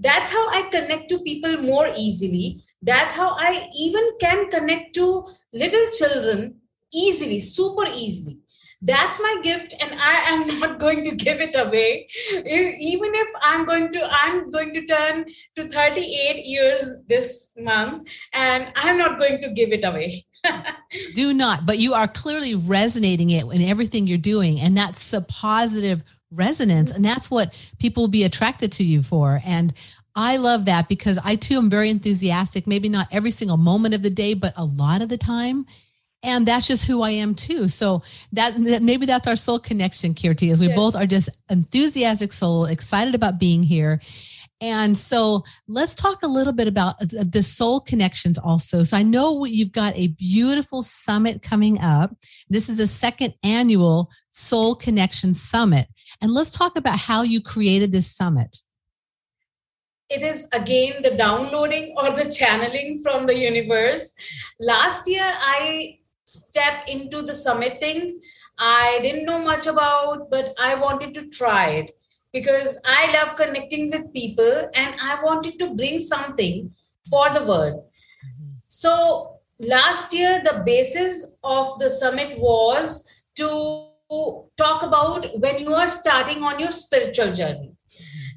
that's 0.00 0.32
how 0.32 0.48
i 0.48 0.62
connect 0.70 1.08
to 1.10 1.20
people 1.20 1.58
more 1.58 1.92
easily. 1.96 2.64
That's 2.82 3.14
how 3.14 3.36
i 3.38 3.68
even 3.78 4.10
can 4.20 4.50
connect 4.50 4.94
to 4.94 5.26
little 5.52 5.86
children 5.98 6.56
easily 6.92 7.40
super 7.40 7.86
easily 7.92 8.38
that's 8.84 9.18
my 9.18 9.40
gift 9.42 9.74
and 9.80 9.92
i 9.98 10.14
am 10.28 10.46
not 10.60 10.78
going 10.78 11.04
to 11.04 11.14
give 11.16 11.40
it 11.40 11.54
away. 11.56 12.06
Even 12.30 13.10
if 13.14 13.28
i'm 13.42 13.64
going 13.64 13.92
to 13.92 14.08
i'm 14.10 14.50
going 14.50 14.72
to 14.74 14.86
turn 14.86 15.24
to 15.56 15.68
38 15.68 16.44
years 16.44 17.00
this 17.08 17.50
month 17.58 18.08
and 18.32 18.68
i'm 18.76 18.98
not 18.98 19.18
going 19.18 19.40
to 19.40 19.50
give 19.50 19.72
it 19.72 19.84
away. 19.84 20.24
Do 21.14 21.32
not 21.32 21.66
but 21.66 21.78
you 21.78 21.94
are 21.94 22.06
clearly 22.06 22.54
resonating 22.54 23.30
it 23.30 23.44
in 23.46 23.62
everything 23.62 24.06
you're 24.06 24.18
doing 24.18 24.60
and 24.60 24.76
that's 24.76 25.12
a 25.12 25.22
positive 25.22 26.04
resonance 26.30 26.90
and 26.90 27.04
that's 27.04 27.30
what 27.30 27.54
people 27.78 28.02
will 28.02 28.08
be 28.08 28.24
attracted 28.24 28.70
to 28.72 28.84
you 28.84 29.02
for 29.02 29.40
and 29.44 29.72
I 30.16 30.36
love 30.36 30.66
that 30.66 30.88
because 30.88 31.18
I 31.24 31.34
too 31.34 31.56
am 31.56 31.68
very 31.68 31.90
enthusiastic, 31.90 32.68
maybe 32.68 32.88
not 32.88 33.08
every 33.10 33.32
single 33.32 33.56
moment 33.56 33.94
of 33.94 34.02
the 34.02 34.10
day, 34.10 34.34
but 34.34 34.54
a 34.56 34.64
lot 34.64 35.02
of 35.02 35.08
the 35.08 35.18
time 35.18 35.66
and 36.24 36.46
that's 36.46 36.66
just 36.66 36.84
who 36.86 37.02
I 37.02 37.10
am 37.10 37.34
too. 37.34 37.68
So 37.68 38.02
that, 38.32 38.58
maybe 38.58 39.06
that's 39.06 39.28
our 39.28 39.36
soul 39.36 39.58
connection, 39.58 40.14
Kirti, 40.14 40.50
is 40.50 40.58
we 40.58 40.68
yes. 40.68 40.76
both 40.76 40.96
are 40.96 41.06
just 41.06 41.28
enthusiastic 41.50 42.32
soul, 42.32 42.64
excited 42.64 43.14
about 43.14 43.38
being 43.38 43.62
here. 43.62 44.00
And 44.60 44.96
so 44.96 45.44
let's 45.68 45.94
talk 45.94 46.22
a 46.22 46.26
little 46.26 46.52
bit 46.54 46.66
about 46.66 46.94
uh, 47.02 47.24
the 47.28 47.42
soul 47.42 47.80
connections 47.80 48.38
also. 48.38 48.82
So 48.82 48.96
I 48.96 49.02
know 49.02 49.44
you've 49.44 49.72
got 49.72 49.94
a 49.96 50.08
beautiful 50.08 50.82
summit 50.82 51.42
coming 51.42 51.78
up. 51.80 52.16
This 52.48 52.70
is 52.70 52.80
a 52.80 52.86
second 52.86 53.34
annual 53.44 54.10
Soul 54.30 54.74
Connection 54.74 55.34
Summit. 55.34 55.86
And 56.22 56.32
let's 56.32 56.50
talk 56.50 56.78
about 56.78 56.98
how 56.98 57.22
you 57.22 57.42
created 57.42 57.92
this 57.92 58.10
summit. 58.10 58.56
it 60.10 60.22
is 60.22 60.48
again 60.52 61.02
the 61.02 61.16
downloading 61.16 61.94
or 61.96 62.10
the 62.10 62.30
channeling 62.30 63.00
from 63.02 63.26
the 63.26 63.36
universe. 63.36 64.14
Last 64.60 65.08
year, 65.08 65.24
I 65.24 65.98
stepped 66.24 66.88
into 66.88 67.22
the 67.22 67.34
summit 67.34 67.80
thing. 67.80 68.20
I 68.58 68.98
didn't 69.02 69.24
know 69.24 69.38
much 69.38 69.66
about, 69.66 70.30
but 70.30 70.54
I 70.58 70.74
wanted 70.74 71.14
to 71.14 71.28
try 71.28 71.70
it 71.70 71.96
because 72.32 72.80
I 72.84 73.12
love 73.12 73.36
connecting 73.36 73.90
with 73.90 74.12
people 74.12 74.68
and 74.74 74.96
I 75.00 75.22
wanted 75.22 75.58
to 75.58 75.74
bring 75.74 76.00
something 76.00 76.72
for 77.10 77.30
the 77.30 77.44
world. 77.44 77.84
So 78.66 79.40
last 79.58 80.12
year, 80.12 80.42
the 80.44 80.62
basis 80.64 81.36
of 81.44 81.78
the 81.78 81.90
summit 81.90 82.38
was 82.38 83.08
to 83.36 83.90
talk 84.56 84.82
about 84.82 85.38
when 85.40 85.58
you 85.58 85.74
are 85.74 85.88
starting 85.88 86.42
on 86.42 86.58
your 86.58 86.72
spiritual 86.72 87.32
journey. 87.32 87.72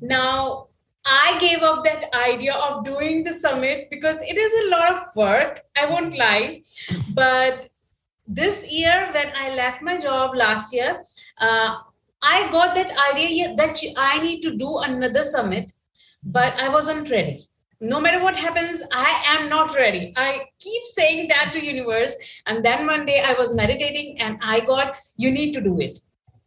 Now, 0.02 0.68
I 1.06 1.38
gave 1.40 1.64
up 1.64 1.84
that 1.86 2.14
idea 2.14 2.54
of 2.54 2.84
doing 2.84 3.24
the 3.24 3.34
summit 3.34 3.88
because 3.90 4.22
it 4.22 4.38
is 4.38 4.66
a 4.66 4.70
lot 4.70 4.92
of 4.92 5.16
work. 5.16 5.62
I 5.78 5.86
won't 5.86 6.18
lie. 6.18 6.64
But 7.14 7.70
this 8.28 8.70
year, 8.72 9.10
when 9.14 9.32
I 9.36 9.56
left 9.56 9.82
my 9.82 9.98
job 9.98 10.36
last 10.36 10.74
year, 10.74 11.02
uh, 11.40 11.78
I 12.22 12.50
got 12.52 12.76
that 12.76 12.92
idea 13.14 13.56
that 13.56 13.80
I 13.96 14.20
need 14.20 14.42
to 14.42 14.56
do 14.56 14.80
another 14.80 15.24
summit, 15.24 15.72
but 16.24 16.54
I 16.60 16.68
wasn't 16.68 17.10
ready. 17.10 17.48
No 17.80 18.02
matter 18.02 18.22
what 18.22 18.36
happens, 18.36 18.82
I 18.92 19.24
am 19.28 19.50
not 19.50 19.76
ready. 19.76 20.12
I 20.18 20.46
keep 20.60 20.84
saying 20.84 21.28
that 21.30 21.52
to 21.54 21.64
universe. 21.64 22.16
And 22.48 22.66
then 22.66 22.88
one 22.88 23.06
day 23.06 23.22
I 23.24 23.34
was 23.34 23.56
meditating 23.56 24.20
and 24.20 24.40
I 24.42 24.62
got, 24.62 24.96
you 25.16 25.32
need 25.32 25.54
to 25.54 25.62
do 25.62 25.80
it. 25.80 26.00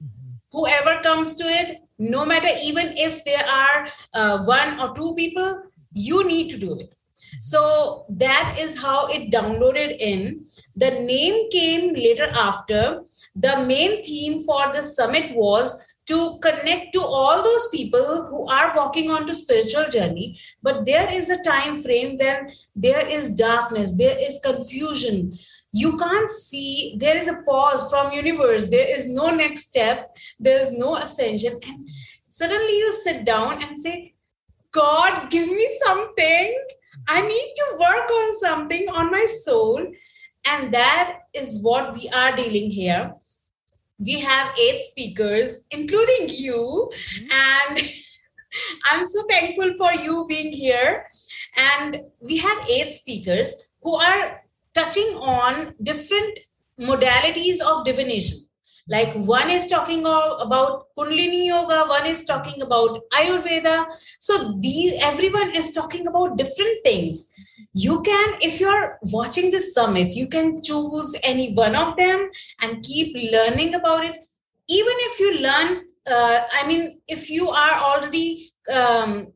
Mm-hmm. 0.02 0.30
Whoever 0.50 1.00
comes 1.02 1.34
to 1.34 1.44
it, 1.44 1.82
no 1.98 2.26
matter 2.26 2.48
even 2.62 2.94
if 2.96 3.24
there 3.24 3.46
are 3.46 3.88
uh, 4.12 4.44
one 4.44 4.80
or 4.80 4.94
two 4.96 5.14
people, 5.14 5.62
you 5.92 6.26
need 6.26 6.50
to 6.50 6.58
do 6.58 6.78
it. 6.80 6.94
So 7.40 8.06
that 8.08 8.56
is 8.58 8.80
how 8.80 9.06
it 9.06 9.30
downloaded 9.30 9.96
in. 9.98 10.44
The 10.76 10.90
name 10.90 11.50
came 11.50 11.94
later 11.94 12.30
after. 12.34 13.02
The 13.34 13.64
main 13.64 14.02
theme 14.02 14.40
for 14.40 14.72
the 14.72 14.82
summit 14.82 15.34
was 15.36 15.86
to 16.06 16.38
connect 16.40 16.92
to 16.92 17.00
all 17.00 17.42
those 17.42 17.68
people 17.68 18.26
who 18.28 18.48
are 18.48 18.76
walking 18.76 19.10
on 19.10 19.26
to 19.26 19.34
spiritual 19.34 19.84
journey. 19.90 20.38
But 20.62 20.84
there 20.84 21.08
is 21.12 21.30
a 21.30 21.42
time 21.42 21.82
frame 21.82 22.16
when 22.18 22.50
there 22.74 23.06
is 23.06 23.34
darkness 23.34 23.96
there 23.96 24.18
is 24.18 24.40
confusion. 24.44 25.38
You 25.72 25.96
can't 25.96 26.28
see. 26.28 26.96
There 26.98 27.16
is 27.16 27.28
a 27.28 27.42
pause 27.42 27.88
from 27.88 28.12
universe. 28.12 28.68
There 28.68 28.88
is 28.88 29.08
no 29.08 29.28
next 29.30 29.68
step. 29.68 30.16
There 30.40 30.58
is 30.58 30.76
no 30.76 30.96
ascension. 30.96 31.60
And 31.62 31.88
suddenly 32.26 32.76
you 32.78 32.92
sit 32.92 33.24
down 33.24 33.62
and 33.62 33.78
say 33.78 34.14
god 34.72 35.30
give 35.30 35.48
me 35.48 35.68
something 35.84 36.58
I 37.08 37.20
need 37.20 37.54
to 37.56 37.76
work 37.78 38.10
on 38.10 38.36
something 38.36 38.88
on 38.88 39.10
my 39.10 39.26
soul. 39.26 39.86
And 40.44 40.72
that 40.72 41.20
is 41.34 41.62
what 41.62 41.94
we 41.94 42.08
are 42.08 42.34
dealing 42.34 42.70
here. 42.70 43.14
We 43.98 44.20
have 44.20 44.58
eight 44.58 44.82
speakers, 44.82 45.66
including 45.70 46.28
you. 46.30 46.90
Mm-hmm. 46.92 47.26
And 47.30 47.92
I'm 48.90 49.06
so 49.06 49.22
thankful 49.28 49.74
for 49.76 49.92
you 49.92 50.26
being 50.28 50.52
here. 50.52 51.06
And 51.56 52.02
we 52.20 52.38
have 52.38 52.68
eight 52.68 52.92
speakers 52.94 53.70
who 53.82 53.94
are 53.96 54.42
touching 54.74 55.14
on 55.16 55.74
different 55.82 56.38
modalities 56.78 57.60
of 57.60 57.84
divination 57.84 58.49
like 58.90 59.14
one 59.14 59.50
is 59.50 59.66
talking 59.66 60.00
about 60.00 60.86
kundalini 60.98 61.46
yoga 61.46 61.80
one 61.88 62.06
is 62.06 62.24
talking 62.24 62.62
about 62.62 63.00
ayurveda. 63.12 63.86
So 64.18 64.54
these 64.60 64.94
everyone 65.00 65.54
is 65.54 65.72
talking 65.72 66.06
about 66.06 66.36
different 66.36 66.84
things. 66.84 67.30
You 67.72 68.02
can 68.02 68.34
if 68.40 68.60
you're 68.60 68.98
watching 69.02 69.50
this 69.50 69.74
summit 69.74 70.14
you 70.14 70.26
can 70.28 70.62
choose 70.62 71.14
any 71.22 71.52
one 71.54 71.76
of 71.76 71.96
them 71.96 72.30
and 72.60 72.82
keep 72.82 73.16
learning 73.32 73.74
about 73.74 74.04
it. 74.04 74.18
Even 74.68 74.92
if 75.10 75.20
you 75.20 75.34
learn 75.40 75.84
uh, 76.06 76.40
i 76.54 76.66
mean 76.66 76.98
if 77.08 77.28
you 77.30 77.50
are 77.50 77.74
already 77.88 78.52
um, 78.72 79.32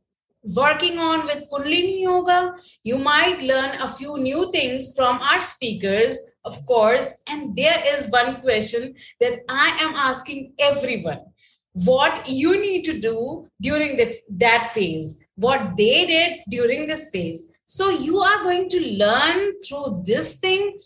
working 0.56 0.98
on 0.98 1.24
with 1.24 1.44
kundalini 1.50 2.02
yoga 2.02 2.54
you 2.82 2.98
might 2.98 3.40
learn 3.42 3.80
a 3.80 3.88
few 3.88 4.18
new 4.18 4.50
things 4.52 4.94
from 4.96 5.18
our 5.20 5.40
speakers 5.40 6.18
of 6.44 6.64
course. 6.66 7.14
And 7.26 7.56
there 7.56 7.82
is 7.86 8.10
one 8.10 8.40
question 8.40 8.94
that 9.20 9.40
I 9.48 9.76
am 9.80 9.94
asking 9.94 10.52
everyone 10.58 11.20
what 11.72 12.28
you 12.28 12.60
need 12.60 12.84
to 12.84 13.00
do 13.00 13.48
during 13.60 13.96
the, 13.96 14.18
that 14.30 14.72
phase, 14.74 15.24
what 15.34 15.76
they 15.76 16.06
did 16.06 16.40
during 16.48 16.86
this 16.86 17.10
phase. 17.10 17.50
So 17.66 17.90
you 17.90 18.18
are 18.20 18.42
going 18.42 18.68
to 18.68 18.80
learn 18.80 19.52
through 19.66 20.04
this 20.06 20.38
thing 20.38 20.78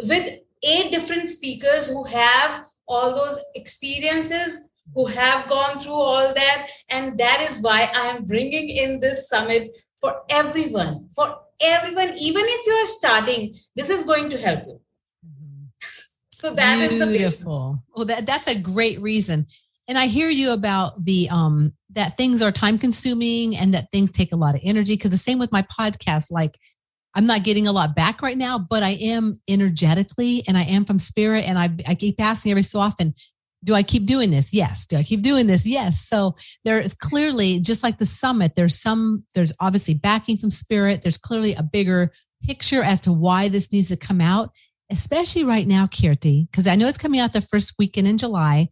with 0.00 0.38
eight 0.62 0.92
different 0.92 1.28
speakers 1.28 1.88
who 1.88 2.04
have 2.04 2.64
all 2.88 3.14
those 3.14 3.38
experiences 3.54 4.70
who 4.94 5.06
have 5.06 5.48
gone 5.48 5.78
through 5.78 5.92
all 5.92 6.34
that 6.34 6.68
and 6.88 7.18
that 7.18 7.40
is 7.40 7.58
why 7.60 7.90
i 7.94 8.06
am 8.08 8.24
bringing 8.24 8.68
in 8.68 9.00
this 9.00 9.28
summit 9.28 9.70
for 10.00 10.22
everyone 10.28 11.08
for 11.14 11.38
everyone 11.60 12.10
even 12.18 12.42
if 12.44 12.66
you 12.66 12.72
are 12.72 12.86
starting 12.86 13.54
this 13.76 13.90
is 13.90 14.04
going 14.04 14.28
to 14.28 14.38
help 14.38 14.64
you 14.66 14.80
so 16.32 16.52
that 16.54 16.78
Beautiful. 16.78 17.02
is 17.02 17.12
the 17.12 17.18
beautiful. 17.18 17.84
Well, 17.94 18.04
that 18.06 18.26
that's 18.26 18.48
a 18.48 18.58
great 18.58 19.00
reason. 19.00 19.46
And 19.88 19.98
I 19.98 20.06
hear 20.06 20.28
you 20.28 20.52
about 20.52 21.04
the 21.04 21.28
um 21.30 21.72
that 21.90 22.16
things 22.16 22.42
are 22.42 22.52
time 22.52 22.78
consuming 22.78 23.56
and 23.56 23.74
that 23.74 23.90
things 23.92 24.10
take 24.10 24.32
a 24.32 24.36
lot 24.36 24.54
of 24.54 24.60
energy. 24.64 24.96
Cause 24.96 25.10
the 25.10 25.18
same 25.18 25.38
with 25.38 25.52
my 25.52 25.62
podcast, 25.62 26.30
like 26.30 26.58
I'm 27.14 27.26
not 27.26 27.42
getting 27.42 27.66
a 27.66 27.72
lot 27.72 27.94
back 27.94 28.22
right 28.22 28.38
now, 28.38 28.58
but 28.58 28.82
I 28.82 28.90
am 29.00 29.36
energetically 29.46 30.42
and 30.48 30.56
I 30.56 30.62
am 30.62 30.84
from 30.84 30.98
spirit. 30.98 31.46
And 31.46 31.58
I, 31.58 31.68
I 31.86 31.94
keep 31.94 32.20
asking 32.20 32.52
every 32.52 32.62
so 32.62 32.80
often, 32.80 33.14
do 33.64 33.74
I 33.74 33.82
keep 33.82 34.06
doing 34.06 34.30
this? 34.30 34.52
Yes. 34.52 34.86
Do 34.86 34.96
I 34.96 35.02
keep 35.02 35.22
doing 35.22 35.46
this? 35.46 35.66
Yes. 35.66 36.00
So 36.00 36.36
there 36.64 36.80
is 36.80 36.94
clearly, 36.94 37.60
just 37.60 37.82
like 37.82 37.98
the 37.98 38.06
summit, 38.06 38.54
there's 38.54 38.78
some, 38.78 39.24
there's 39.34 39.52
obviously 39.60 39.94
backing 39.94 40.36
from 40.36 40.50
spirit. 40.50 41.02
There's 41.02 41.18
clearly 41.18 41.54
a 41.54 41.62
bigger 41.62 42.12
picture 42.42 42.82
as 42.82 42.98
to 43.00 43.12
why 43.12 43.48
this 43.48 43.72
needs 43.72 43.88
to 43.88 43.96
come 43.96 44.20
out 44.20 44.50
especially 44.92 45.42
right 45.42 45.66
now, 45.66 45.86
Kirti, 45.86 46.48
because 46.50 46.68
I 46.68 46.76
know 46.76 46.86
it's 46.86 46.98
coming 46.98 47.18
out 47.18 47.32
the 47.32 47.40
first 47.40 47.74
weekend 47.78 48.06
in 48.06 48.18
July, 48.18 48.68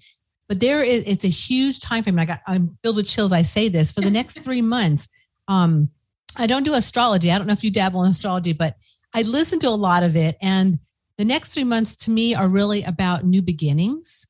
but 0.49 0.61
there 0.61 0.85
is 0.85 1.03
it's 1.07 1.25
a 1.25 1.29
huge 1.29 1.81
time 1.81 2.03
frame. 2.03 2.19
I 2.19 2.27
got 2.27 2.41
I'm 2.47 2.77
filled 2.83 2.97
with 2.97 3.09
chills. 3.09 3.33
I 3.33 3.43
say 3.43 3.69
this 3.69 3.91
for 3.91 4.03
the 4.03 4.11
next 4.11 4.39
three 4.45 4.63
months. 4.63 5.09
Um, 5.49 5.89
I 6.37 6.47
don't 6.47 6.65
do 6.65 6.75
astrology. 6.75 7.33
I 7.33 7.39
don't 7.39 7.47
know 7.47 7.55
if 7.55 7.65
you 7.65 7.71
dabble 7.71 8.05
in 8.05 8.11
astrology, 8.11 8.53
but 8.53 8.77
I 9.15 9.23
listen 9.23 9.59
to 9.61 9.69
a 9.69 9.71
lot 9.71 10.03
of 10.03 10.15
it. 10.15 10.37
And 10.43 10.79
the 11.17 11.25
next 11.25 11.55
three 11.55 11.65
months 11.65 11.97
to 11.97 12.11
me 12.11 12.35
are 12.35 12.49
really 12.49 12.85
about 12.85 13.25
new 13.25 13.43
beginnings 13.43 14.27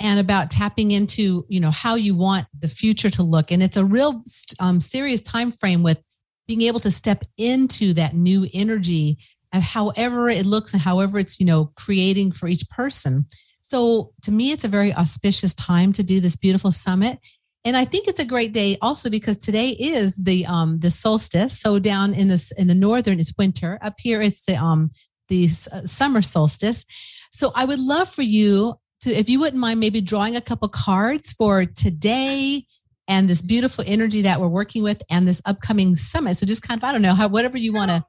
and 0.00 0.18
about 0.18 0.50
tapping 0.50 0.90
into 0.90 1.44
you 1.48 1.60
know 1.60 1.70
how 1.70 1.94
you 1.94 2.14
want 2.14 2.46
the 2.58 2.68
future 2.68 3.10
to 3.10 3.22
look. 3.22 3.52
And 3.52 3.62
it's 3.62 3.76
a 3.76 3.84
real 3.84 4.22
um, 4.58 4.80
serious 4.80 5.20
time 5.20 5.52
frame 5.52 5.82
with 5.82 6.02
being 6.48 6.62
able 6.62 6.80
to 6.80 6.90
step 6.90 7.22
into 7.36 7.94
that 7.94 8.14
new 8.14 8.48
energy 8.52 9.18
however 9.52 10.28
it 10.28 10.46
looks 10.46 10.72
and 10.72 10.80
however 10.80 11.18
it's 11.18 11.40
you 11.40 11.46
know 11.46 11.72
creating 11.76 12.32
for 12.32 12.48
each 12.48 12.68
person. 12.70 13.26
So 13.60 14.12
to 14.22 14.32
me 14.32 14.52
it's 14.52 14.64
a 14.64 14.68
very 14.68 14.94
auspicious 14.94 15.54
time 15.54 15.92
to 15.94 16.02
do 16.02 16.20
this 16.20 16.36
beautiful 16.36 16.72
summit. 16.72 17.18
And 17.64 17.76
i 17.76 17.84
think 17.84 18.08
it's 18.08 18.20
a 18.20 18.24
great 18.24 18.52
day 18.52 18.78
also 18.80 19.10
because 19.10 19.36
today 19.36 19.70
is 19.70 20.16
the 20.16 20.46
um 20.46 20.78
the 20.78 20.90
solstice. 20.90 21.60
So 21.60 21.78
down 21.78 22.14
in 22.14 22.28
this 22.28 22.52
in 22.52 22.68
the 22.68 22.74
northern 22.74 23.18
it's 23.18 23.34
winter. 23.36 23.78
Up 23.82 23.94
here 23.98 24.22
it's 24.22 24.44
the 24.44 24.56
um 24.56 24.90
the 25.28 25.44
uh, 25.72 25.82
summer 25.84 26.22
solstice. 26.22 26.84
So 27.32 27.52
i 27.54 27.64
would 27.64 27.80
love 27.80 28.08
for 28.08 28.22
you 28.22 28.76
to 29.02 29.10
if 29.10 29.28
you 29.28 29.40
wouldn't 29.40 29.60
mind 29.60 29.80
maybe 29.80 30.00
drawing 30.00 30.36
a 30.36 30.40
couple 30.40 30.68
cards 30.68 31.32
for 31.32 31.64
today 31.64 32.64
and 33.08 33.28
this 33.28 33.42
beautiful 33.42 33.84
energy 33.86 34.22
that 34.22 34.40
we're 34.40 34.48
working 34.48 34.82
with 34.82 35.02
and 35.10 35.26
this 35.26 35.42
upcoming 35.44 35.96
summit. 35.96 36.36
So 36.36 36.46
just 36.46 36.66
kind 36.66 36.78
of 36.78 36.84
i 36.84 36.92
don't 36.92 37.02
know 37.02 37.14
how 37.14 37.28
whatever 37.28 37.58
you 37.58 37.72
want 37.72 37.90
to 37.90 38.04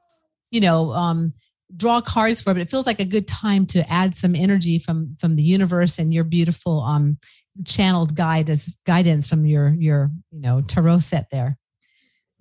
you 0.50 0.60
know 0.60 0.92
um, 0.92 1.32
draw 1.76 2.00
cards 2.00 2.40
for 2.40 2.52
but 2.52 2.62
it 2.62 2.70
feels 2.70 2.86
like 2.86 3.00
a 3.00 3.04
good 3.04 3.26
time 3.26 3.66
to 3.66 3.90
add 3.90 4.14
some 4.14 4.34
energy 4.34 4.78
from 4.78 5.16
from 5.18 5.36
the 5.36 5.42
universe 5.42 5.98
and 5.98 6.12
your 6.12 6.24
beautiful 6.24 6.80
um 6.80 7.18
channeled 7.66 8.14
guide 8.14 8.48
as 8.48 8.78
guidance 8.86 9.28
from 9.28 9.44
your 9.44 9.74
your 9.78 10.10
you 10.30 10.40
know 10.40 10.60
tarot 10.60 11.00
set 11.00 11.26
there. 11.30 11.58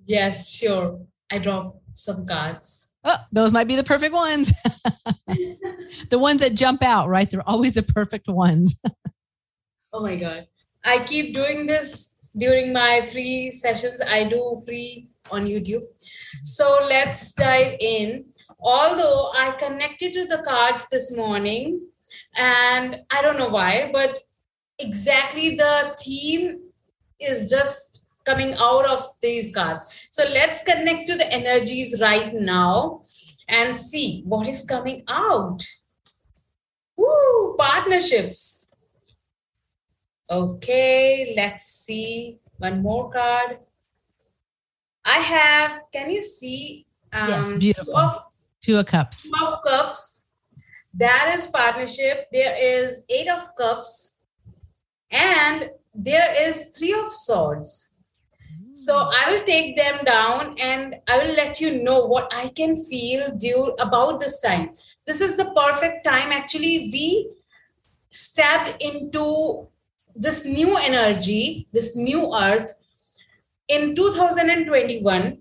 Yes 0.05 0.50
sure. 0.50 1.00
I 1.31 1.39
draw 1.39 1.72
some 1.93 2.25
cards 2.25 2.90
oh, 3.03 3.17
those 3.31 3.51
might 3.51 3.67
be 3.67 3.75
the 3.75 3.84
perfect 3.84 4.13
ones. 4.13 4.51
The 6.10 6.20
ones 6.20 6.39
that 6.41 6.55
jump 6.55 6.84
out 6.84 7.10
right? 7.10 7.29
They're 7.29 7.48
always 7.48 7.74
the 7.74 7.84
perfect 7.84 8.27
ones. 8.27 8.81
Oh 9.93 10.01
my 10.01 10.15
god. 10.15 10.48
I 10.86 11.03
keep 11.03 11.36
doing 11.36 11.67
this 11.67 12.13
during 12.38 12.72
my 12.72 13.01
free 13.12 13.51
sessions. 13.51 14.00
I 14.01 14.24
do 14.24 14.62
free 14.65 15.10
on 15.29 15.46
YouTube. 15.46 15.84
So 16.43 16.88
let's 16.88 17.34
dive 17.34 17.75
in. 17.81 18.24
Although 18.62 19.31
I 19.36 19.51
connected 19.60 20.13
to 20.13 20.27
the 20.27 20.43
cards 20.43 20.88
this 20.89 21.13
morning, 21.13 21.81
and 22.38 23.01
I 23.10 23.22
don't 23.22 23.38
know 23.38 23.50
why, 23.50 23.89
but 23.91 24.17
exactly 24.79 25.58
the 25.58 25.93
theme 26.00 26.62
is 27.20 27.50
just 27.50 27.90
coming 28.25 28.53
out 28.55 28.85
of 28.85 29.09
these 29.21 29.53
cards. 29.53 30.07
So 30.11 30.23
let's 30.31 30.63
connect 30.63 31.07
to 31.07 31.15
the 31.15 31.31
energies 31.31 31.99
right 32.01 32.33
now 32.33 33.03
and 33.49 33.75
see 33.75 34.23
what 34.25 34.47
is 34.47 34.63
coming 34.63 35.03
out. 35.07 35.65
Woo, 36.97 37.55
partnerships. 37.57 38.73
Okay, 40.29 41.33
let's 41.35 41.65
see 41.65 42.39
one 42.57 42.81
more 42.81 43.11
card. 43.11 43.57
I 45.03 45.17
have, 45.17 45.81
can 45.91 46.09
you 46.11 46.21
see? 46.21 46.85
Um, 47.11 47.27
yes, 47.27 47.53
beautiful. 47.53 47.97
Of, 47.97 48.21
two 48.61 48.77
of 48.77 48.85
cups. 48.85 49.29
Two 49.29 49.45
of 49.45 49.63
cups. 49.63 50.29
That 50.93 51.33
is 51.35 51.47
partnership. 51.47 52.27
There 52.31 52.55
is 52.57 53.03
eight 53.09 53.27
of 53.27 53.55
cups. 53.57 54.19
And 55.09 55.71
there 55.93 56.33
is 56.47 56.69
three 56.77 56.93
of 56.93 57.13
swords. 57.13 57.90
So 58.73 59.09
I 59.13 59.31
will 59.31 59.43
take 59.43 59.75
them 59.75 60.03
down 60.05 60.55
and 60.59 60.95
I 61.07 61.17
will 61.17 61.35
let 61.35 61.59
you 61.59 61.83
know 61.83 62.05
what 62.05 62.33
I 62.33 62.49
can 62.49 62.77
feel 62.85 63.35
due 63.35 63.75
about 63.79 64.19
this 64.19 64.39
time. 64.39 64.71
This 65.05 65.19
is 65.19 65.35
the 65.35 65.51
perfect 65.51 66.05
time. 66.05 66.31
Actually, 66.31 66.89
we 66.91 67.31
stepped 68.11 68.81
into 68.81 69.67
this 70.15 70.45
new 70.45 70.77
energy, 70.77 71.67
this 71.73 71.95
new 71.95 72.33
earth 72.35 72.71
in 73.67 73.95
2021. 73.95 75.37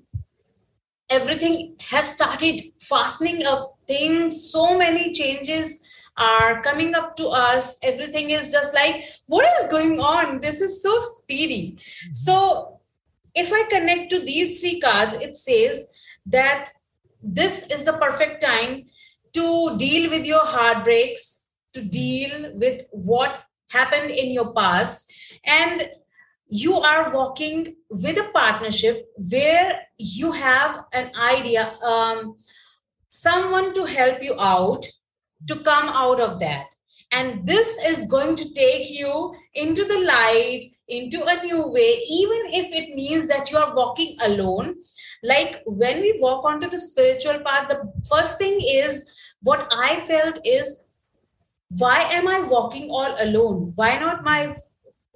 Everything 1.09 1.77
has 1.81 2.09
started 2.09 2.73
fastening 2.81 3.45
up 3.45 3.77
things, 3.87 4.51
so 4.51 4.79
many 4.79 5.13
changes 5.13 5.85
are 6.17 6.63
coming 6.63 6.95
up 6.95 7.17
to 7.17 7.29
us. 7.29 7.79
Everything 7.83 8.31
is 8.31 8.53
just 8.53 8.75
like, 8.75 9.03
what 9.27 9.45
is 9.61 9.71
going 9.71 9.99
on? 9.99 10.41
This 10.41 10.61
is 10.61 10.83
so 10.83 10.97
speedy. 10.99 11.79
So 12.13 12.80
if 13.35 13.53
I 13.53 13.65
connect 13.69 14.11
to 14.11 14.21
these 14.21 14.61
three 14.61 14.81
cards, 14.81 15.15
it 15.15 15.37
says 15.37 15.91
that 16.27 16.71
this 17.23 17.71
is 17.71 17.85
the 17.85 17.95
perfect 17.95 18.43
time 18.43 18.87
to 19.33 19.77
deal 19.79 20.11
with 20.11 20.25
your 20.25 20.45
heartbreaks, 20.45 21.47
to 21.75 21.83
deal 21.83 22.53
with 22.55 22.87
what 22.91 23.43
happened 23.69 24.11
in 24.11 24.33
your 24.33 24.53
past. 24.53 25.13
And 25.45 25.89
you 26.49 26.81
are 26.81 27.15
walking 27.15 27.77
with 27.89 28.19
a 28.19 28.31
partnership 28.35 29.09
where 29.31 29.81
you 29.99 30.33
have 30.33 30.85
an 30.93 31.13
idea, 31.15 31.79
um, 31.83 32.37
someone 33.09 33.73
to 33.75 33.85
help 33.85 34.23
you 34.23 34.35
out 34.39 34.87
to 35.47 35.57
come 35.57 35.89
out 35.89 36.21
of 36.21 36.41
that. 36.41 36.67
And 37.13 37.47
this 37.47 37.77
is 37.87 38.05
going 38.05 38.37
to 38.37 38.53
take 38.53 38.91
you 38.91 39.35
into 39.55 39.85
the 39.85 39.99
light, 40.01 40.71
into 40.91 41.25
a 41.25 41.43
new 41.43 41.69
way, 41.69 42.03
even 42.11 42.41
if 42.53 42.73
it 42.73 42.95
means 42.95 43.29
that 43.29 43.51
you 43.51 43.59
are 43.59 43.75
walking 43.75 44.17
alone. 44.21 44.77
Like 45.23 45.63
when 45.65 46.01
we 46.01 46.19
walk 46.21 46.45
onto 46.45 46.69
the 46.69 46.79
spiritual 46.79 47.41
path, 47.41 47.69
the 47.69 47.93
first 48.09 48.39
thing 48.39 48.59
is 48.61 49.13
what 49.43 49.69
I 49.73 50.01
felt 50.01 50.39
is 50.45 50.87
why 51.79 52.01
am 52.13 52.27
I 52.27 52.41
walking 52.41 52.91
all 52.91 53.15
alone? 53.21 53.73
Why 53.77 53.99
not 53.99 54.25
my 54.25 54.57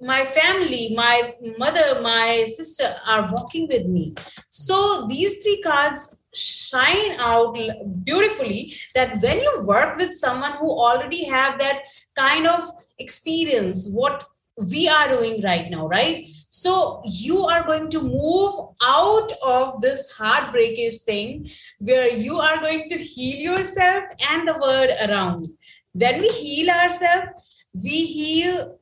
my 0.01 0.25
family, 0.25 0.93
my 0.95 1.33
mother, 1.57 2.01
my 2.01 2.45
sister 2.47 2.95
are 3.07 3.31
walking 3.31 3.67
with 3.67 3.87
me. 3.87 4.13
So 4.49 5.07
these 5.07 5.41
three 5.41 5.61
cards 5.61 6.23
shine 6.33 7.17
out 7.17 7.57
beautifully 8.03 8.75
that 8.93 9.21
when 9.21 9.39
you 9.39 9.63
work 9.65 9.97
with 9.97 10.13
someone 10.13 10.53
who 10.57 10.69
already 10.69 11.23
have 11.23 11.57
that 11.59 11.83
kind 12.13 12.45
of 12.45 12.69
experience 12.99 13.89
what 13.91 14.25
we 14.57 14.87
are 14.87 15.09
doing 15.09 15.41
right 15.41 15.69
now 15.69 15.87
right? 15.87 16.27
So 16.49 17.01
you 17.05 17.45
are 17.45 17.65
going 17.65 17.89
to 17.89 18.01
move 18.01 18.53
out 18.81 19.31
of 19.43 19.81
this 19.81 20.11
heartbreakish 20.11 20.99
thing 20.99 21.51
where 21.79 22.09
you 22.09 22.39
are 22.39 22.59
going 22.59 22.87
to 22.89 22.97
heal 22.97 23.57
yourself 23.57 24.05
and 24.29 24.47
the 24.47 24.57
world 24.57 24.91
around 25.09 25.49
when 25.91 26.21
we 26.21 26.29
heal 26.29 26.69
ourselves 26.69 27.27
we 27.73 28.05
heal 28.05 28.79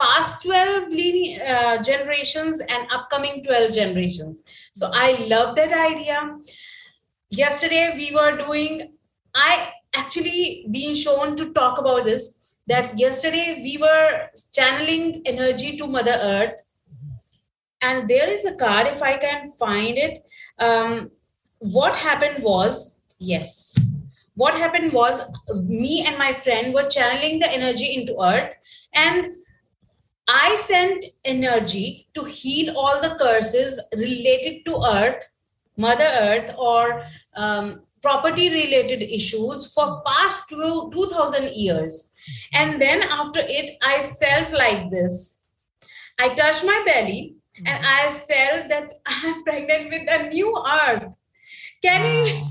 past 0.00 0.42
12 0.42 0.84
uh, 1.46 1.82
generations 1.82 2.60
and 2.60 2.86
upcoming 2.92 3.42
12 3.44 3.72
generations. 3.72 4.42
So 4.74 4.90
i 4.92 5.12
love 5.28 5.54
that 5.56 5.72
idea. 5.72 6.36
Yesterday 7.30 7.92
we 7.94 8.14
were 8.14 8.36
doing 8.36 8.92
i 9.34 9.72
actually 9.94 10.66
been 10.70 10.94
shown 10.94 11.36
to 11.36 11.52
talk 11.52 11.78
about 11.78 12.04
this 12.04 12.41
that 12.66 12.98
yesterday 12.98 13.60
we 13.62 13.78
were 13.78 14.28
channeling 14.52 15.22
energy 15.26 15.76
to 15.76 15.86
mother 15.86 16.18
earth. 16.20 16.60
And 17.80 18.08
there 18.08 18.28
is 18.28 18.44
a 18.44 18.56
card 18.56 18.86
if 18.86 19.02
i 19.02 19.16
can 19.16 19.50
find 19.58 19.98
it. 19.98 20.24
Um, 20.58 21.10
what 21.58 21.94
happened 21.96 22.42
was 22.42 23.00
yes. 23.18 23.76
What 24.34 24.54
happened 24.54 24.92
was 24.92 25.20
me 25.64 26.04
and 26.06 26.16
my 26.16 26.32
friend 26.32 26.72
were 26.72 26.88
channeling 26.88 27.40
the 27.40 27.50
energy 27.50 27.94
into 27.94 28.20
earth. 28.22 28.54
And 28.94 29.36
I 30.28 30.56
sent 30.56 31.04
energy 31.24 32.08
to 32.14 32.24
heal 32.24 32.76
all 32.76 33.00
the 33.00 33.16
curses 33.16 33.80
related 33.94 34.64
to 34.66 34.80
Earth, 34.82 35.22
Mother 35.76 36.04
Earth, 36.06 36.54
or 36.56 37.02
um, 37.34 37.82
property 38.02 38.48
related 38.48 39.02
issues 39.02 39.72
for 39.74 40.02
past 40.06 40.48
two, 40.48 40.90
2000 40.92 41.52
years. 41.54 42.11
Mm-hmm. 42.22 42.70
And 42.72 42.82
then 42.82 43.02
after 43.02 43.40
it, 43.42 43.76
I 43.82 44.12
felt 44.20 44.52
like 44.52 44.90
this. 44.90 45.44
I 46.18 46.34
touched 46.34 46.64
my 46.64 46.82
belly 46.86 47.36
mm-hmm. 47.56 47.66
and 47.66 47.86
I 47.86 48.12
felt 48.12 48.68
that 48.68 49.00
I'm 49.06 49.44
pregnant 49.44 49.90
with 49.90 50.08
a 50.08 50.28
new 50.28 50.64
Earth. 50.86 51.16
Can 51.82 52.26
you? 52.26 52.46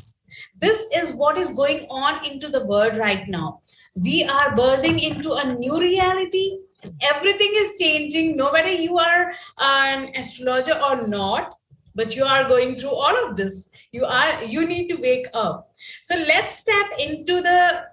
This 0.60 0.86
is 0.96 1.16
what 1.16 1.38
is 1.38 1.54
going 1.54 1.88
on 1.90 2.26
into 2.26 2.48
the 2.48 2.66
world 2.66 2.98
right 2.98 3.28
now. 3.28 3.62
We 3.96 4.24
are 4.24 4.56
birthing 4.56 5.02
into 5.02 5.34
a 5.34 5.54
new 5.54 5.80
reality 5.80 6.60
everything 7.02 7.52
is 7.54 7.80
changing 7.80 8.36
no 8.36 8.52
matter 8.52 8.72
you 8.72 8.98
are 8.98 9.34
an 9.60 10.12
astrologer 10.16 10.80
or 10.90 11.08
not 11.08 11.56
but 11.96 12.16
you 12.16 12.24
are 12.24 12.48
going 12.48 12.76
through 12.76 12.94
all 12.94 13.26
of 13.26 13.36
this 13.36 13.70
you 13.92 14.06
are 14.06 14.44
you 14.44 14.66
need 14.66 14.88
to 14.88 14.96
wake 14.96 15.28
up 15.34 15.72
so 16.02 16.16
let's 16.16 16.60
step 16.60 16.86
into 17.00 17.42
the 17.42 17.86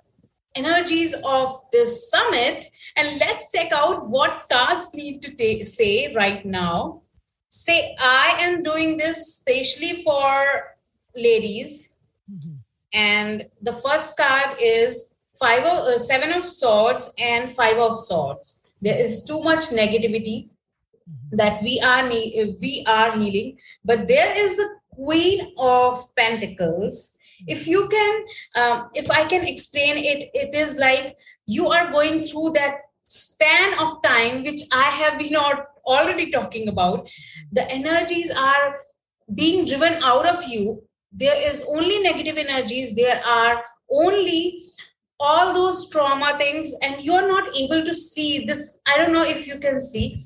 energies 0.58 1.14
of 1.24 1.60
this 1.72 2.10
summit 2.10 2.66
and 2.96 3.18
let's 3.18 3.52
check 3.52 3.70
out 3.72 4.08
what 4.08 4.48
cards 4.50 4.92
need 4.94 5.22
to 5.22 5.30
ta- 5.40 5.64
say 5.64 6.12
right 6.14 6.44
now. 6.44 7.02
Say 7.48 7.96
i 7.98 8.36
am 8.40 8.62
doing 8.62 8.96
this 8.96 9.36
specially 9.36 10.02
for 10.02 10.76
ladies. 11.16 11.94
Mm-hmm. 12.30 12.56
and 12.92 13.46
the 13.62 13.72
first 13.72 14.14
card 14.18 14.58
is 14.60 15.16
five 15.42 15.62
of 15.64 15.78
uh, 15.78 15.98
seven 15.98 16.34
of 16.38 16.46
swords 16.46 17.10
and 17.18 17.54
five 17.54 17.78
of 17.78 17.96
swords. 17.98 18.64
There 18.82 18.98
is 19.04 19.24
too 19.24 19.42
much 19.42 19.70
negativity 19.70 20.50
that 21.32 21.62
we 21.62 21.80
are 21.80 22.08
we 22.08 22.84
are 22.86 23.16
healing 23.18 23.58
but 23.84 24.08
there 24.08 24.32
is 24.36 24.56
the 24.56 24.68
queen 24.94 25.52
of 25.58 26.14
pentacles 26.16 27.17
if 27.46 27.66
you 27.66 27.88
can 27.88 28.24
um, 28.56 28.88
if 28.94 29.10
i 29.10 29.24
can 29.24 29.46
explain 29.46 29.96
it 29.96 30.30
it 30.34 30.54
is 30.54 30.78
like 30.78 31.16
you 31.46 31.68
are 31.68 31.90
going 31.90 32.22
through 32.22 32.50
that 32.52 32.80
span 33.06 33.78
of 33.78 34.02
time 34.02 34.42
which 34.42 34.60
i 34.72 34.82
have 34.82 35.18
been 35.18 35.34
already 35.88 36.30
talking 36.30 36.68
about. 36.68 37.08
The 37.52 37.68
energies 37.70 38.30
are 38.30 38.80
being 39.34 39.64
driven 39.64 39.94
out 40.02 40.26
of 40.26 40.46
you. 40.46 40.82
There 41.10 41.40
is 41.50 41.64
only 41.68 41.98
negative 42.02 42.36
energies. 42.36 42.94
There 42.94 43.20
are 43.24 43.64
only 43.90 44.62
all 45.18 45.52
those 45.52 45.90
trauma 45.90 46.36
things 46.38 46.74
and 46.82 47.02
you're 47.02 47.26
not 47.26 47.56
able 47.56 47.84
to 47.84 47.94
see 47.94 48.44
this. 48.44 48.78
I 48.86 48.98
don't 48.98 49.12
know 49.12 49.24
if 49.24 49.46
you 49.46 49.58
can 49.58 49.80
see. 49.80 50.22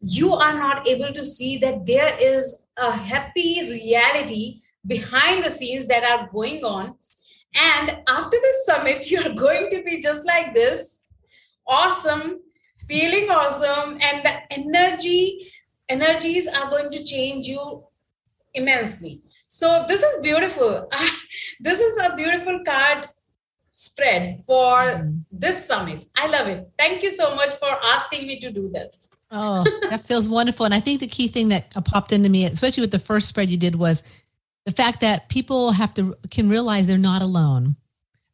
You 0.00 0.34
are 0.34 0.54
not 0.58 0.88
able 0.88 1.12
to 1.14 1.24
see 1.24 1.58
that 1.58 1.86
there 1.86 2.10
is 2.20 2.66
a 2.76 2.90
happy 2.90 3.70
reality 3.70 4.61
behind 4.86 5.44
the 5.44 5.50
scenes 5.50 5.86
that 5.86 6.04
are 6.04 6.28
going 6.32 6.64
on 6.64 6.94
and 7.54 7.98
after 8.08 8.36
this 8.42 8.66
summit 8.66 9.10
you're 9.10 9.34
going 9.34 9.70
to 9.70 9.82
be 9.82 10.00
just 10.02 10.26
like 10.26 10.54
this 10.54 11.00
awesome 11.66 12.40
feeling 12.88 13.30
awesome 13.30 13.98
and 14.00 14.24
the 14.24 14.34
energy 14.50 15.52
energies 15.88 16.48
are 16.48 16.68
going 16.70 16.90
to 16.90 17.04
change 17.04 17.46
you 17.46 17.84
immensely 18.54 19.20
so 19.46 19.84
this 19.88 20.02
is 20.02 20.20
beautiful 20.22 20.88
this 21.60 21.80
is 21.80 21.96
a 22.06 22.16
beautiful 22.16 22.60
card 22.64 23.08
spread 23.72 24.42
for 24.44 24.76
mm-hmm. 24.76 25.18
this 25.32 25.66
summit. 25.66 26.06
I 26.14 26.26
love 26.28 26.46
it. 26.46 26.70
Thank 26.78 27.02
you 27.02 27.10
so 27.10 27.34
much 27.34 27.50
for 27.54 27.68
asking 27.82 28.26
me 28.26 28.40
to 28.40 28.52
do 28.52 28.68
this. 28.68 29.08
Oh, 29.30 29.64
that 29.88 30.06
feels 30.06 30.28
wonderful. 30.28 30.66
And 30.66 30.74
I 30.74 30.80
think 30.80 31.00
the 31.00 31.06
key 31.06 31.26
thing 31.26 31.48
that 31.48 31.72
popped 31.86 32.12
into 32.12 32.28
me, 32.28 32.44
especially 32.44 32.82
with 32.82 32.90
the 32.90 32.98
first 32.98 33.28
spread 33.28 33.48
you 33.48 33.56
did, 33.56 33.76
was 33.76 34.02
the 34.64 34.72
fact 34.72 35.00
that 35.00 35.28
people 35.28 35.72
have 35.72 35.92
to 35.94 36.16
can 36.30 36.48
realize 36.48 36.86
they're 36.86 36.98
not 36.98 37.22
alone 37.22 37.76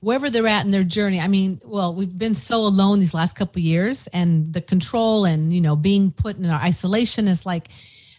wherever 0.00 0.30
they're 0.30 0.46
at 0.46 0.64
in 0.64 0.70
their 0.70 0.84
journey 0.84 1.20
i 1.20 1.28
mean 1.28 1.60
well 1.64 1.94
we've 1.94 2.16
been 2.18 2.34
so 2.34 2.66
alone 2.66 3.00
these 3.00 3.14
last 3.14 3.36
couple 3.36 3.60
years 3.60 4.06
and 4.08 4.52
the 4.52 4.60
control 4.60 5.24
and 5.24 5.52
you 5.52 5.60
know 5.60 5.74
being 5.74 6.10
put 6.10 6.36
in 6.36 6.46
our 6.46 6.60
isolation 6.60 7.26
is 7.28 7.44
like 7.44 7.68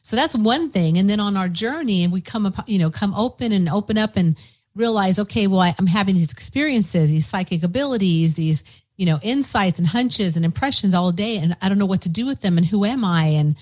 So 0.02 0.16
that's 0.16 0.36
one 0.36 0.70
thing. 0.72 0.98
And 0.98 1.10
then 1.10 1.20
on 1.20 1.38
our 1.38 1.50
journey, 1.50 2.04
and 2.04 2.12
we 2.12 2.22
come 2.22 2.46
up, 2.46 2.68
you 2.68 2.80
know, 2.80 2.90
come 2.90 3.14
open 3.14 3.52
and 3.52 3.70
open 3.70 3.98
up 3.98 4.16
and 4.16 4.38
realize, 4.74 5.20
okay, 5.20 5.48
well, 5.48 5.60
I, 5.60 5.76
I'm 5.78 5.88
having 5.88 6.16
these 6.16 6.32
experiences, 6.32 7.10
these 7.10 7.28
psychic 7.28 7.64
abilities, 7.64 8.36
these, 8.36 8.64
you 8.98 9.06
know, 9.06 9.20
insights 9.22 9.78
and 9.78 9.88
hunches 9.88 10.36
and 10.36 10.46
impressions 10.46 10.94
all 10.94 11.12
day, 11.12 11.38
and 11.38 11.56
I 11.62 11.70
don't 11.70 11.78
know 11.78 11.86
what 11.86 12.02
to 12.02 12.10
do 12.10 12.26
with 12.26 12.42
them, 12.42 12.58
and 12.58 12.66
who 12.66 12.86
am 12.86 13.04
I? 13.04 13.26
And 13.26 13.56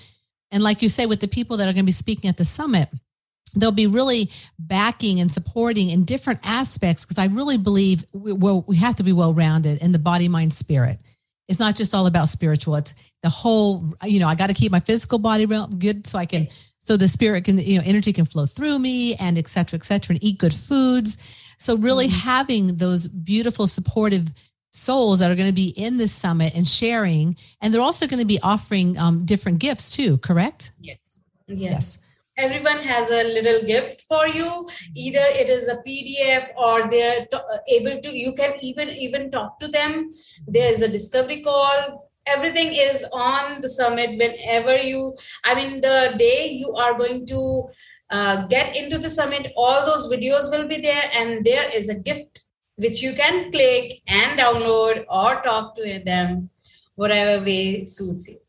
and 0.51 0.63
like 0.63 0.81
you 0.81 0.89
say, 0.89 1.05
with 1.05 1.19
the 1.19 1.27
people 1.27 1.57
that 1.57 1.63
are 1.63 1.73
going 1.73 1.83
to 1.83 1.91
be 1.91 1.91
speaking 1.91 2.29
at 2.29 2.37
the 2.37 2.45
summit, 2.45 2.87
they'll 3.55 3.71
be 3.71 3.87
really 3.87 4.31
backing 4.59 5.19
and 5.19 5.31
supporting 5.31 5.89
in 5.89 6.05
different 6.05 6.39
aspects 6.43 7.05
because 7.05 7.17
I 7.17 7.25
really 7.25 7.57
believe 7.57 8.05
we, 8.13 8.33
well, 8.33 8.63
we 8.67 8.77
have 8.77 8.95
to 8.95 9.03
be 9.03 9.13
well 9.13 9.33
rounded 9.33 9.81
in 9.81 9.91
the 9.91 9.99
body, 9.99 10.27
mind, 10.27 10.53
spirit. 10.53 10.99
It's 11.47 11.59
not 11.59 11.75
just 11.75 11.93
all 11.93 12.07
about 12.07 12.29
spiritual. 12.29 12.75
It's 12.75 12.93
the 13.23 13.29
whole, 13.29 13.93
you 14.03 14.19
know, 14.19 14.27
I 14.27 14.35
got 14.35 14.47
to 14.47 14.53
keep 14.53 14.71
my 14.71 14.81
physical 14.81 15.17
body 15.17 15.45
real 15.45 15.67
good 15.67 16.05
so 16.05 16.19
I 16.19 16.25
can, 16.25 16.47
so 16.79 16.97
the 16.97 17.07
spirit 17.07 17.45
can, 17.45 17.57
you 17.57 17.77
know, 17.77 17.83
energy 17.85 18.11
can 18.11 18.25
flow 18.25 18.45
through 18.45 18.79
me 18.79 19.15
and 19.15 19.37
et 19.37 19.47
cetera, 19.47 19.77
et 19.77 19.85
cetera, 19.85 20.15
and 20.15 20.23
eat 20.23 20.39
good 20.39 20.53
foods. 20.53 21.17
So 21.57 21.77
really 21.77 22.07
mm-hmm. 22.07 22.19
having 22.19 22.77
those 22.77 23.07
beautiful, 23.07 23.65
supportive 23.65 24.29
souls 24.71 25.19
that 25.19 25.31
are 25.31 25.35
going 25.35 25.47
to 25.47 25.55
be 25.55 25.69
in 25.69 25.97
this 25.97 26.11
summit 26.11 26.53
and 26.53 26.67
sharing, 26.67 27.37
and 27.61 27.73
they're 27.73 27.81
also 27.81 28.07
going 28.07 28.19
to 28.19 28.25
be 28.25 28.39
offering 28.41 28.97
um, 28.97 29.25
different 29.25 29.59
gifts 29.59 29.89
too, 29.89 30.17
correct? 30.17 30.71
Yes. 30.79 31.19
Yes. 31.47 31.59
yes 31.59 31.99
everyone 32.37 32.79
has 32.79 33.09
a 33.09 33.23
little 33.23 33.65
gift 33.67 34.01
for 34.07 34.27
you. 34.27 34.67
Either 34.95 35.25
it 35.41 35.49
is 35.49 35.67
a 35.67 35.77
pdf 35.77 36.49
or 36.55 36.89
they're 36.89 37.27
able 37.69 37.99
to 38.01 38.15
you 38.15 38.33
can 38.33 38.53
even 38.61 38.89
even 38.89 39.31
talk 39.31 39.59
to 39.59 39.67
them. 39.67 40.09
There 40.47 40.71
is 40.71 40.81
a 40.81 40.87
discovery 40.87 41.41
call. 41.41 42.09
Everything 42.27 42.73
is 42.73 43.05
on 43.13 43.61
the 43.61 43.69
summit 43.69 44.17
whenever 44.19 44.75
you 44.75 45.15
i 45.45 45.55
mean 45.55 45.79
the 45.79 46.13
day 46.19 46.49
you 46.49 46.73
are 46.75 46.93
going 46.93 47.25
to 47.25 47.69
uh, 48.09 48.45
get 48.47 48.75
into 48.75 48.97
the 48.97 49.09
summit 49.09 49.53
all 49.55 49.85
those 49.85 50.11
videos 50.11 50.51
will 50.51 50.67
be 50.67 50.81
there 50.81 51.09
and 51.13 51.45
there 51.45 51.69
is 51.73 51.87
a 51.87 51.95
gift 51.95 52.41
which 52.75 53.01
you 53.01 53.13
can 53.13 53.49
click 53.49 54.01
and 54.07 54.37
download 54.37 55.05
or 55.09 55.41
talk 55.41 55.73
to 55.77 56.01
them 56.03 56.49
whatever 56.95 57.45
way 57.45 57.85
suits 57.85 58.27
you 58.27 58.39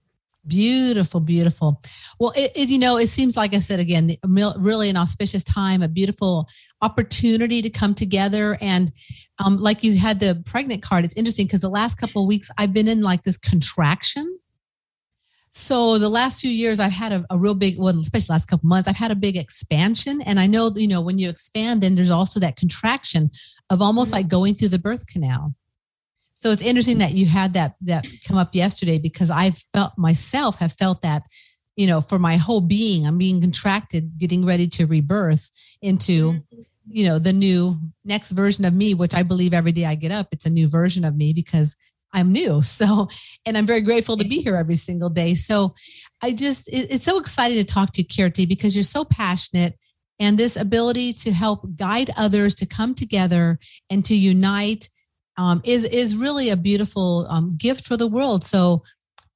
Beautiful, 0.48 1.20
beautiful. 1.20 1.82
Well, 2.18 2.32
it, 2.34 2.52
it, 2.56 2.68
you 2.70 2.78
know, 2.78 2.96
it 2.96 3.10
seems 3.10 3.36
like 3.36 3.54
I 3.54 3.58
said 3.58 3.80
again, 3.80 4.10
really 4.24 4.88
an 4.88 4.96
auspicious 4.96 5.44
time, 5.44 5.82
a 5.82 5.88
beautiful 5.88 6.48
opportunity 6.80 7.60
to 7.62 7.70
come 7.70 7.94
together. 7.94 8.56
And 8.60 8.90
um, 9.44 9.58
like 9.58 9.84
you 9.84 9.98
had 9.98 10.20
the 10.20 10.42
pregnant 10.46 10.82
card, 10.82 11.04
it's 11.04 11.16
interesting 11.16 11.46
because 11.46 11.60
the 11.60 11.68
last 11.68 11.96
couple 11.96 12.22
of 12.22 12.28
weeks 12.28 12.50
I've 12.56 12.72
been 12.72 12.88
in 12.88 13.02
like 13.02 13.24
this 13.24 13.36
contraction. 13.36 14.38
So 15.50 15.98
the 15.98 16.08
last 16.08 16.40
few 16.40 16.50
years 16.50 16.80
I've 16.80 16.92
had 16.92 17.12
a, 17.12 17.24
a 17.30 17.38
real 17.38 17.54
big, 17.54 17.78
well, 17.78 17.98
especially 18.00 18.32
last 18.32 18.46
couple 18.48 18.68
months, 18.68 18.88
I've 18.88 18.96
had 18.96 19.10
a 19.10 19.16
big 19.16 19.36
expansion. 19.36 20.22
And 20.22 20.40
I 20.40 20.46
know, 20.46 20.72
you 20.74 20.88
know, 20.88 21.00
when 21.00 21.18
you 21.18 21.28
expand, 21.28 21.82
then 21.82 21.94
there's 21.94 22.10
also 22.10 22.40
that 22.40 22.56
contraction 22.56 23.30
of 23.70 23.82
almost 23.82 24.12
mm-hmm. 24.12 24.18
like 24.18 24.28
going 24.28 24.54
through 24.54 24.68
the 24.68 24.78
birth 24.78 25.06
canal. 25.06 25.54
So 26.40 26.52
it's 26.52 26.62
interesting 26.62 26.98
that 26.98 27.14
you 27.14 27.26
had 27.26 27.54
that 27.54 27.74
that 27.80 28.06
come 28.24 28.36
up 28.36 28.54
yesterday 28.54 28.98
because 28.98 29.28
I 29.28 29.50
felt 29.74 29.98
myself 29.98 30.60
have 30.60 30.72
felt 30.72 31.02
that, 31.02 31.24
you 31.74 31.88
know, 31.88 32.00
for 32.00 32.16
my 32.16 32.36
whole 32.36 32.60
being, 32.60 33.08
I'm 33.08 33.18
being 33.18 33.40
contracted, 33.40 34.16
getting 34.18 34.46
ready 34.46 34.68
to 34.68 34.86
rebirth 34.86 35.50
into, 35.82 36.34
mm-hmm. 36.34 36.62
you 36.88 37.06
know, 37.06 37.18
the 37.18 37.32
new 37.32 37.76
next 38.04 38.30
version 38.30 38.64
of 38.64 38.72
me, 38.72 38.94
which 38.94 39.16
I 39.16 39.24
believe 39.24 39.52
every 39.52 39.72
day 39.72 39.84
I 39.84 39.96
get 39.96 40.12
up, 40.12 40.28
it's 40.30 40.46
a 40.46 40.50
new 40.50 40.68
version 40.68 41.04
of 41.04 41.16
me 41.16 41.32
because 41.32 41.74
I'm 42.12 42.30
new. 42.30 42.62
So, 42.62 43.08
and 43.44 43.58
I'm 43.58 43.66
very 43.66 43.80
grateful 43.80 44.16
to 44.16 44.24
be 44.24 44.40
here 44.40 44.54
every 44.54 44.76
single 44.76 45.10
day. 45.10 45.34
So 45.34 45.74
I 46.22 46.32
just, 46.32 46.68
it, 46.68 46.92
it's 46.92 47.04
so 47.04 47.18
exciting 47.18 47.58
to 47.58 47.64
talk 47.64 47.90
to 47.94 48.02
you, 48.02 48.06
Kirti, 48.06 48.48
because 48.48 48.76
you're 48.76 48.84
so 48.84 49.04
passionate 49.04 49.74
and 50.20 50.38
this 50.38 50.56
ability 50.56 51.14
to 51.14 51.32
help 51.32 51.66
guide 51.74 52.10
others 52.16 52.54
to 52.56 52.66
come 52.66 52.94
together 52.94 53.58
and 53.90 54.04
to 54.04 54.14
unite 54.14 54.88
um, 55.38 55.62
is 55.64 55.84
is 55.84 56.16
really 56.16 56.50
a 56.50 56.56
beautiful 56.56 57.26
um, 57.30 57.52
gift 57.56 57.86
for 57.86 57.96
the 57.96 58.06
world. 58.06 58.44
So 58.44 58.82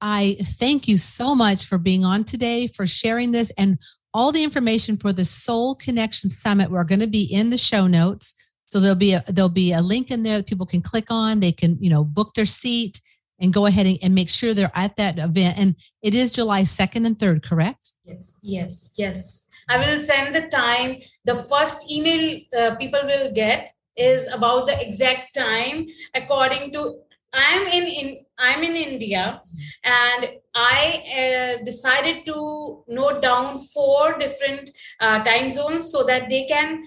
I 0.00 0.36
thank 0.58 0.88
you 0.88 0.98
so 0.98 1.34
much 1.34 1.64
for 1.64 1.78
being 1.78 2.04
on 2.04 2.24
today, 2.24 2.66
for 2.66 2.86
sharing 2.86 3.30
this, 3.30 3.50
and 3.56 3.78
all 4.12 4.32
the 4.32 4.42
information 4.42 4.96
for 4.96 5.12
the 5.12 5.24
Soul 5.24 5.76
Connection 5.76 6.28
Summit. 6.28 6.70
We're 6.70 6.84
going 6.84 7.00
to 7.00 7.06
be 7.06 7.22
in 7.22 7.50
the 7.50 7.56
show 7.56 7.86
notes, 7.86 8.34
so 8.66 8.80
there'll 8.80 8.96
be 8.96 9.14
a 9.14 9.24
there'll 9.28 9.48
be 9.48 9.72
a 9.72 9.80
link 9.80 10.10
in 10.10 10.24
there 10.24 10.38
that 10.38 10.48
people 10.48 10.66
can 10.66 10.82
click 10.82 11.06
on. 11.08 11.40
They 11.40 11.52
can 11.52 11.78
you 11.80 11.88
know 11.88 12.04
book 12.04 12.34
their 12.34 12.46
seat 12.46 13.00
and 13.38 13.52
go 13.52 13.66
ahead 13.66 13.86
and, 13.86 13.98
and 14.02 14.14
make 14.14 14.28
sure 14.28 14.54
they're 14.54 14.70
at 14.74 14.96
that 14.96 15.18
event. 15.18 15.58
And 15.58 15.76
it 16.02 16.14
is 16.14 16.30
July 16.30 16.64
second 16.64 17.06
and 17.06 17.18
third, 17.18 17.44
correct? 17.44 17.92
Yes, 18.04 18.36
yes, 18.42 18.94
yes. 18.96 19.46
I 19.68 19.78
will 19.78 20.00
send 20.00 20.34
the 20.34 20.48
time. 20.48 21.00
The 21.24 21.36
first 21.36 21.90
email 21.90 22.40
uh, 22.56 22.74
people 22.76 23.00
will 23.04 23.32
get 23.32 23.72
is 23.96 24.28
about 24.28 24.66
the 24.66 24.80
exact 24.80 25.34
time 25.34 25.86
according 26.14 26.72
to 26.72 26.98
i'm 27.32 27.66
in, 27.66 27.84
in 27.84 28.24
i'm 28.38 28.62
in 28.62 28.76
india 28.76 29.40
and 29.84 30.28
i 30.54 31.02
uh, 31.20 31.64
decided 31.64 32.24
to 32.26 32.84
note 32.88 33.22
down 33.22 33.58
four 33.58 34.18
different 34.18 34.70
uh, 35.00 35.22
time 35.24 35.50
zones 35.50 35.90
so 35.90 36.04
that 36.04 36.28
they 36.28 36.46
can 36.46 36.82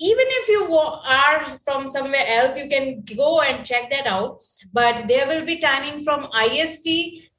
even 0.00 0.26
if 0.28 0.48
you 0.48 0.76
are 0.76 1.44
from 1.64 1.88
somewhere 1.88 2.24
else 2.26 2.56
you 2.56 2.68
can 2.68 3.02
go 3.16 3.40
and 3.40 3.66
check 3.66 3.90
that 3.90 4.06
out. 4.06 4.38
But 4.72 5.08
there 5.08 5.26
will 5.26 5.44
be 5.44 5.60
timing 5.60 6.02
from 6.02 6.28
ist 6.34 6.86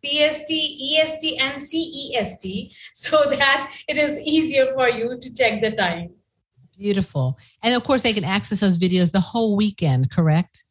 pst 0.01 0.51
est 0.51 1.37
and 1.39 1.59
cest 1.59 2.47
so 2.93 3.23
that 3.29 3.71
it 3.87 3.97
is 3.97 4.19
easier 4.21 4.73
for 4.73 4.89
you 4.89 5.17
to 5.19 5.33
check 5.33 5.61
the 5.61 5.71
time 5.71 6.18
Beautiful. 6.79 7.37
And 7.61 7.75
of 7.75 7.83
course, 7.83 8.03
they 8.03 8.13
can 8.13 8.23
access 8.23 8.61
those 8.61 8.77
videos 8.77 9.11
the 9.11 9.19
whole 9.19 9.57
weekend, 9.57 10.09
correct? 10.11 10.63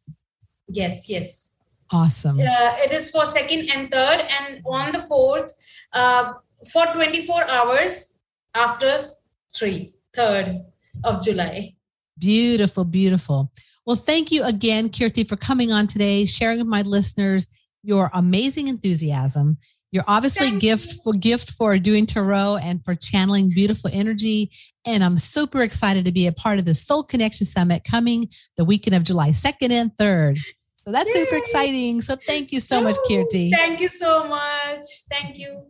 Yes, 0.66 1.06
yes. 1.08 1.52
Awesome. 1.90 2.40
Uh, 2.40 2.76
it 2.78 2.92
is 2.92 3.10
for 3.10 3.26
second 3.26 3.70
and 3.70 3.90
third, 3.90 4.26
and 4.40 4.62
on 4.66 4.90
the 4.92 5.02
fourth, 5.02 5.52
uh, 5.92 6.32
for 6.72 6.86
24 6.86 7.48
hours 7.48 8.18
after 8.54 9.10
three, 9.54 9.92
third 10.14 10.64
of 11.04 11.22
July. 11.22 11.74
Beautiful, 12.18 12.84
beautiful. 12.84 13.52
Well, 13.84 13.96
thank 13.96 14.32
you 14.32 14.44
again, 14.44 14.88
Kirti, 14.88 15.28
for 15.28 15.36
coming 15.36 15.72
on 15.72 15.86
today, 15.86 16.24
sharing 16.24 16.58
with 16.58 16.66
my 16.66 16.82
listeners 16.82 17.48
your 17.82 18.10
amazing 18.14 18.68
enthusiasm 18.68 19.58
you're 19.90 20.04
obviously 20.06 20.50
Thank 20.50 20.60
gift 20.60 20.92
you. 20.92 21.00
for 21.02 21.12
gift 21.14 21.50
for 21.52 21.78
doing 21.78 22.06
tarot 22.06 22.58
and 22.62 22.84
for 22.84 22.94
channeling 22.94 23.50
beautiful 23.54 23.90
energy. 23.92 24.50
And 24.86 25.02
I'm 25.02 25.16
super 25.16 25.62
excited 25.62 26.04
to 26.04 26.12
be 26.12 26.26
a 26.26 26.32
part 26.32 26.58
of 26.58 26.64
the 26.64 26.74
Soul 26.74 27.02
Connection 27.02 27.46
Summit 27.46 27.84
coming 27.84 28.28
the 28.56 28.64
weekend 28.64 28.94
of 28.94 29.04
July 29.04 29.30
2nd 29.30 29.70
and 29.70 29.90
3rd. 29.96 30.36
So 30.76 30.92
that's 30.92 31.14
Yay. 31.14 31.24
super 31.24 31.36
exciting. 31.36 32.00
So 32.00 32.16
thank 32.26 32.52
you 32.52 32.60
so 32.60 32.80
much, 32.80 32.96
Kirti. 33.08 33.50
Thank 33.50 33.80
you 33.80 33.88
so 33.88 34.26
much. 34.26 34.84
Thank 35.10 35.38
you. 35.38 35.62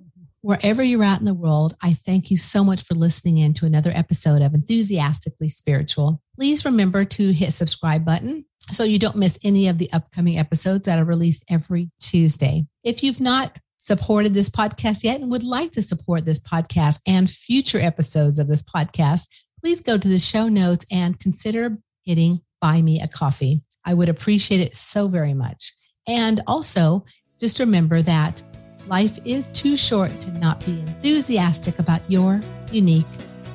Wherever 0.42 0.82
you're 0.82 1.02
at 1.02 1.18
in 1.18 1.24
the 1.24 1.34
world, 1.34 1.74
I 1.82 1.92
thank 1.92 2.30
you 2.30 2.36
so 2.36 2.62
much 2.62 2.84
for 2.84 2.94
listening 2.94 3.38
in 3.38 3.54
to 3.54 3.66
another 3.66 3.90
episode 3.92 4.40
of 4.40 4.54
Enthusiastically 4.54 5.48
Spiritual. 5.48 6.22
Please 6.36 6.64
remember 6.64 7.04
to 7.04 7.32
hit 7.32 7.52
subscribe 7.52 8.04
button 8.04 8.44
so 8.70 8.84
you 8.84 9.00
don't 9.00 9.16
miss 9.16 9.38
any 9.42 9.66
of 9.66 9.78
the 9.78 9.90
upcoming 9.92 10.38
episodes 10.38 10.84
that 10.84 10.98
are 11.00 11.04
released 11.04 11.44
every 11.50 11.90
Tuesday. 12.00 12.66
If 12.84 13.02
you've 13.02 13.20
not 13.20 13.58
supported 13.78 14.34
this 14.34 14.50
podcast 14.50 15.02
yet 15.02 15.20
and 15.20 15.30
would 15.30 15.44
like 15.44 15.72
to 15.72 15.82
support 15.82 16.24
this 16.24 16.40
podcast 16.40 17.00
and 17.06 17.30
future 17.30 17.80
episodes 17.80 18.38
of 18.38 18.48
this 18.48 18.62
podcast, 18.62 19.28
please 19.60 19.80
go 19.80 19.96
to 19.96 20.08
the 20.08 20.18
show 20.18 20.48
notes 20.48 20.84
and 20.92 21.18
consider 21.18 21.78
hitting 22.04 22.40
buy 22.60 22.82
me 22.82 23.00
a 23.00 23.08
coffee. 23.08 23.62
I 23.84 23.94
would 23.94 24.08
appreciate 24.08 24.60
it 24.60 24.74
so 24.74 25.08
very 25.08 25.34
much. 25.34 25.72
And 26.06 26.40
also, 26.46 27.04
just 27.38 27.60
remember 27.60 28.02
that 28.02 28.42
life 28.88 29.18
is 29.24 29.48
too 29.50 29.76
short 29.76 30.18
to 30.20 30.32
not 30.32 30.64
be 30.64 30.80
enthusiastic 30.80 31.78
about 31.78 32.00
your 32.10 32.42
unique 32.72 33.06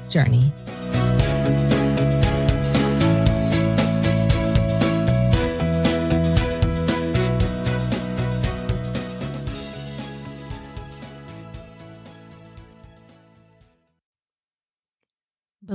journey. 0.10 0.54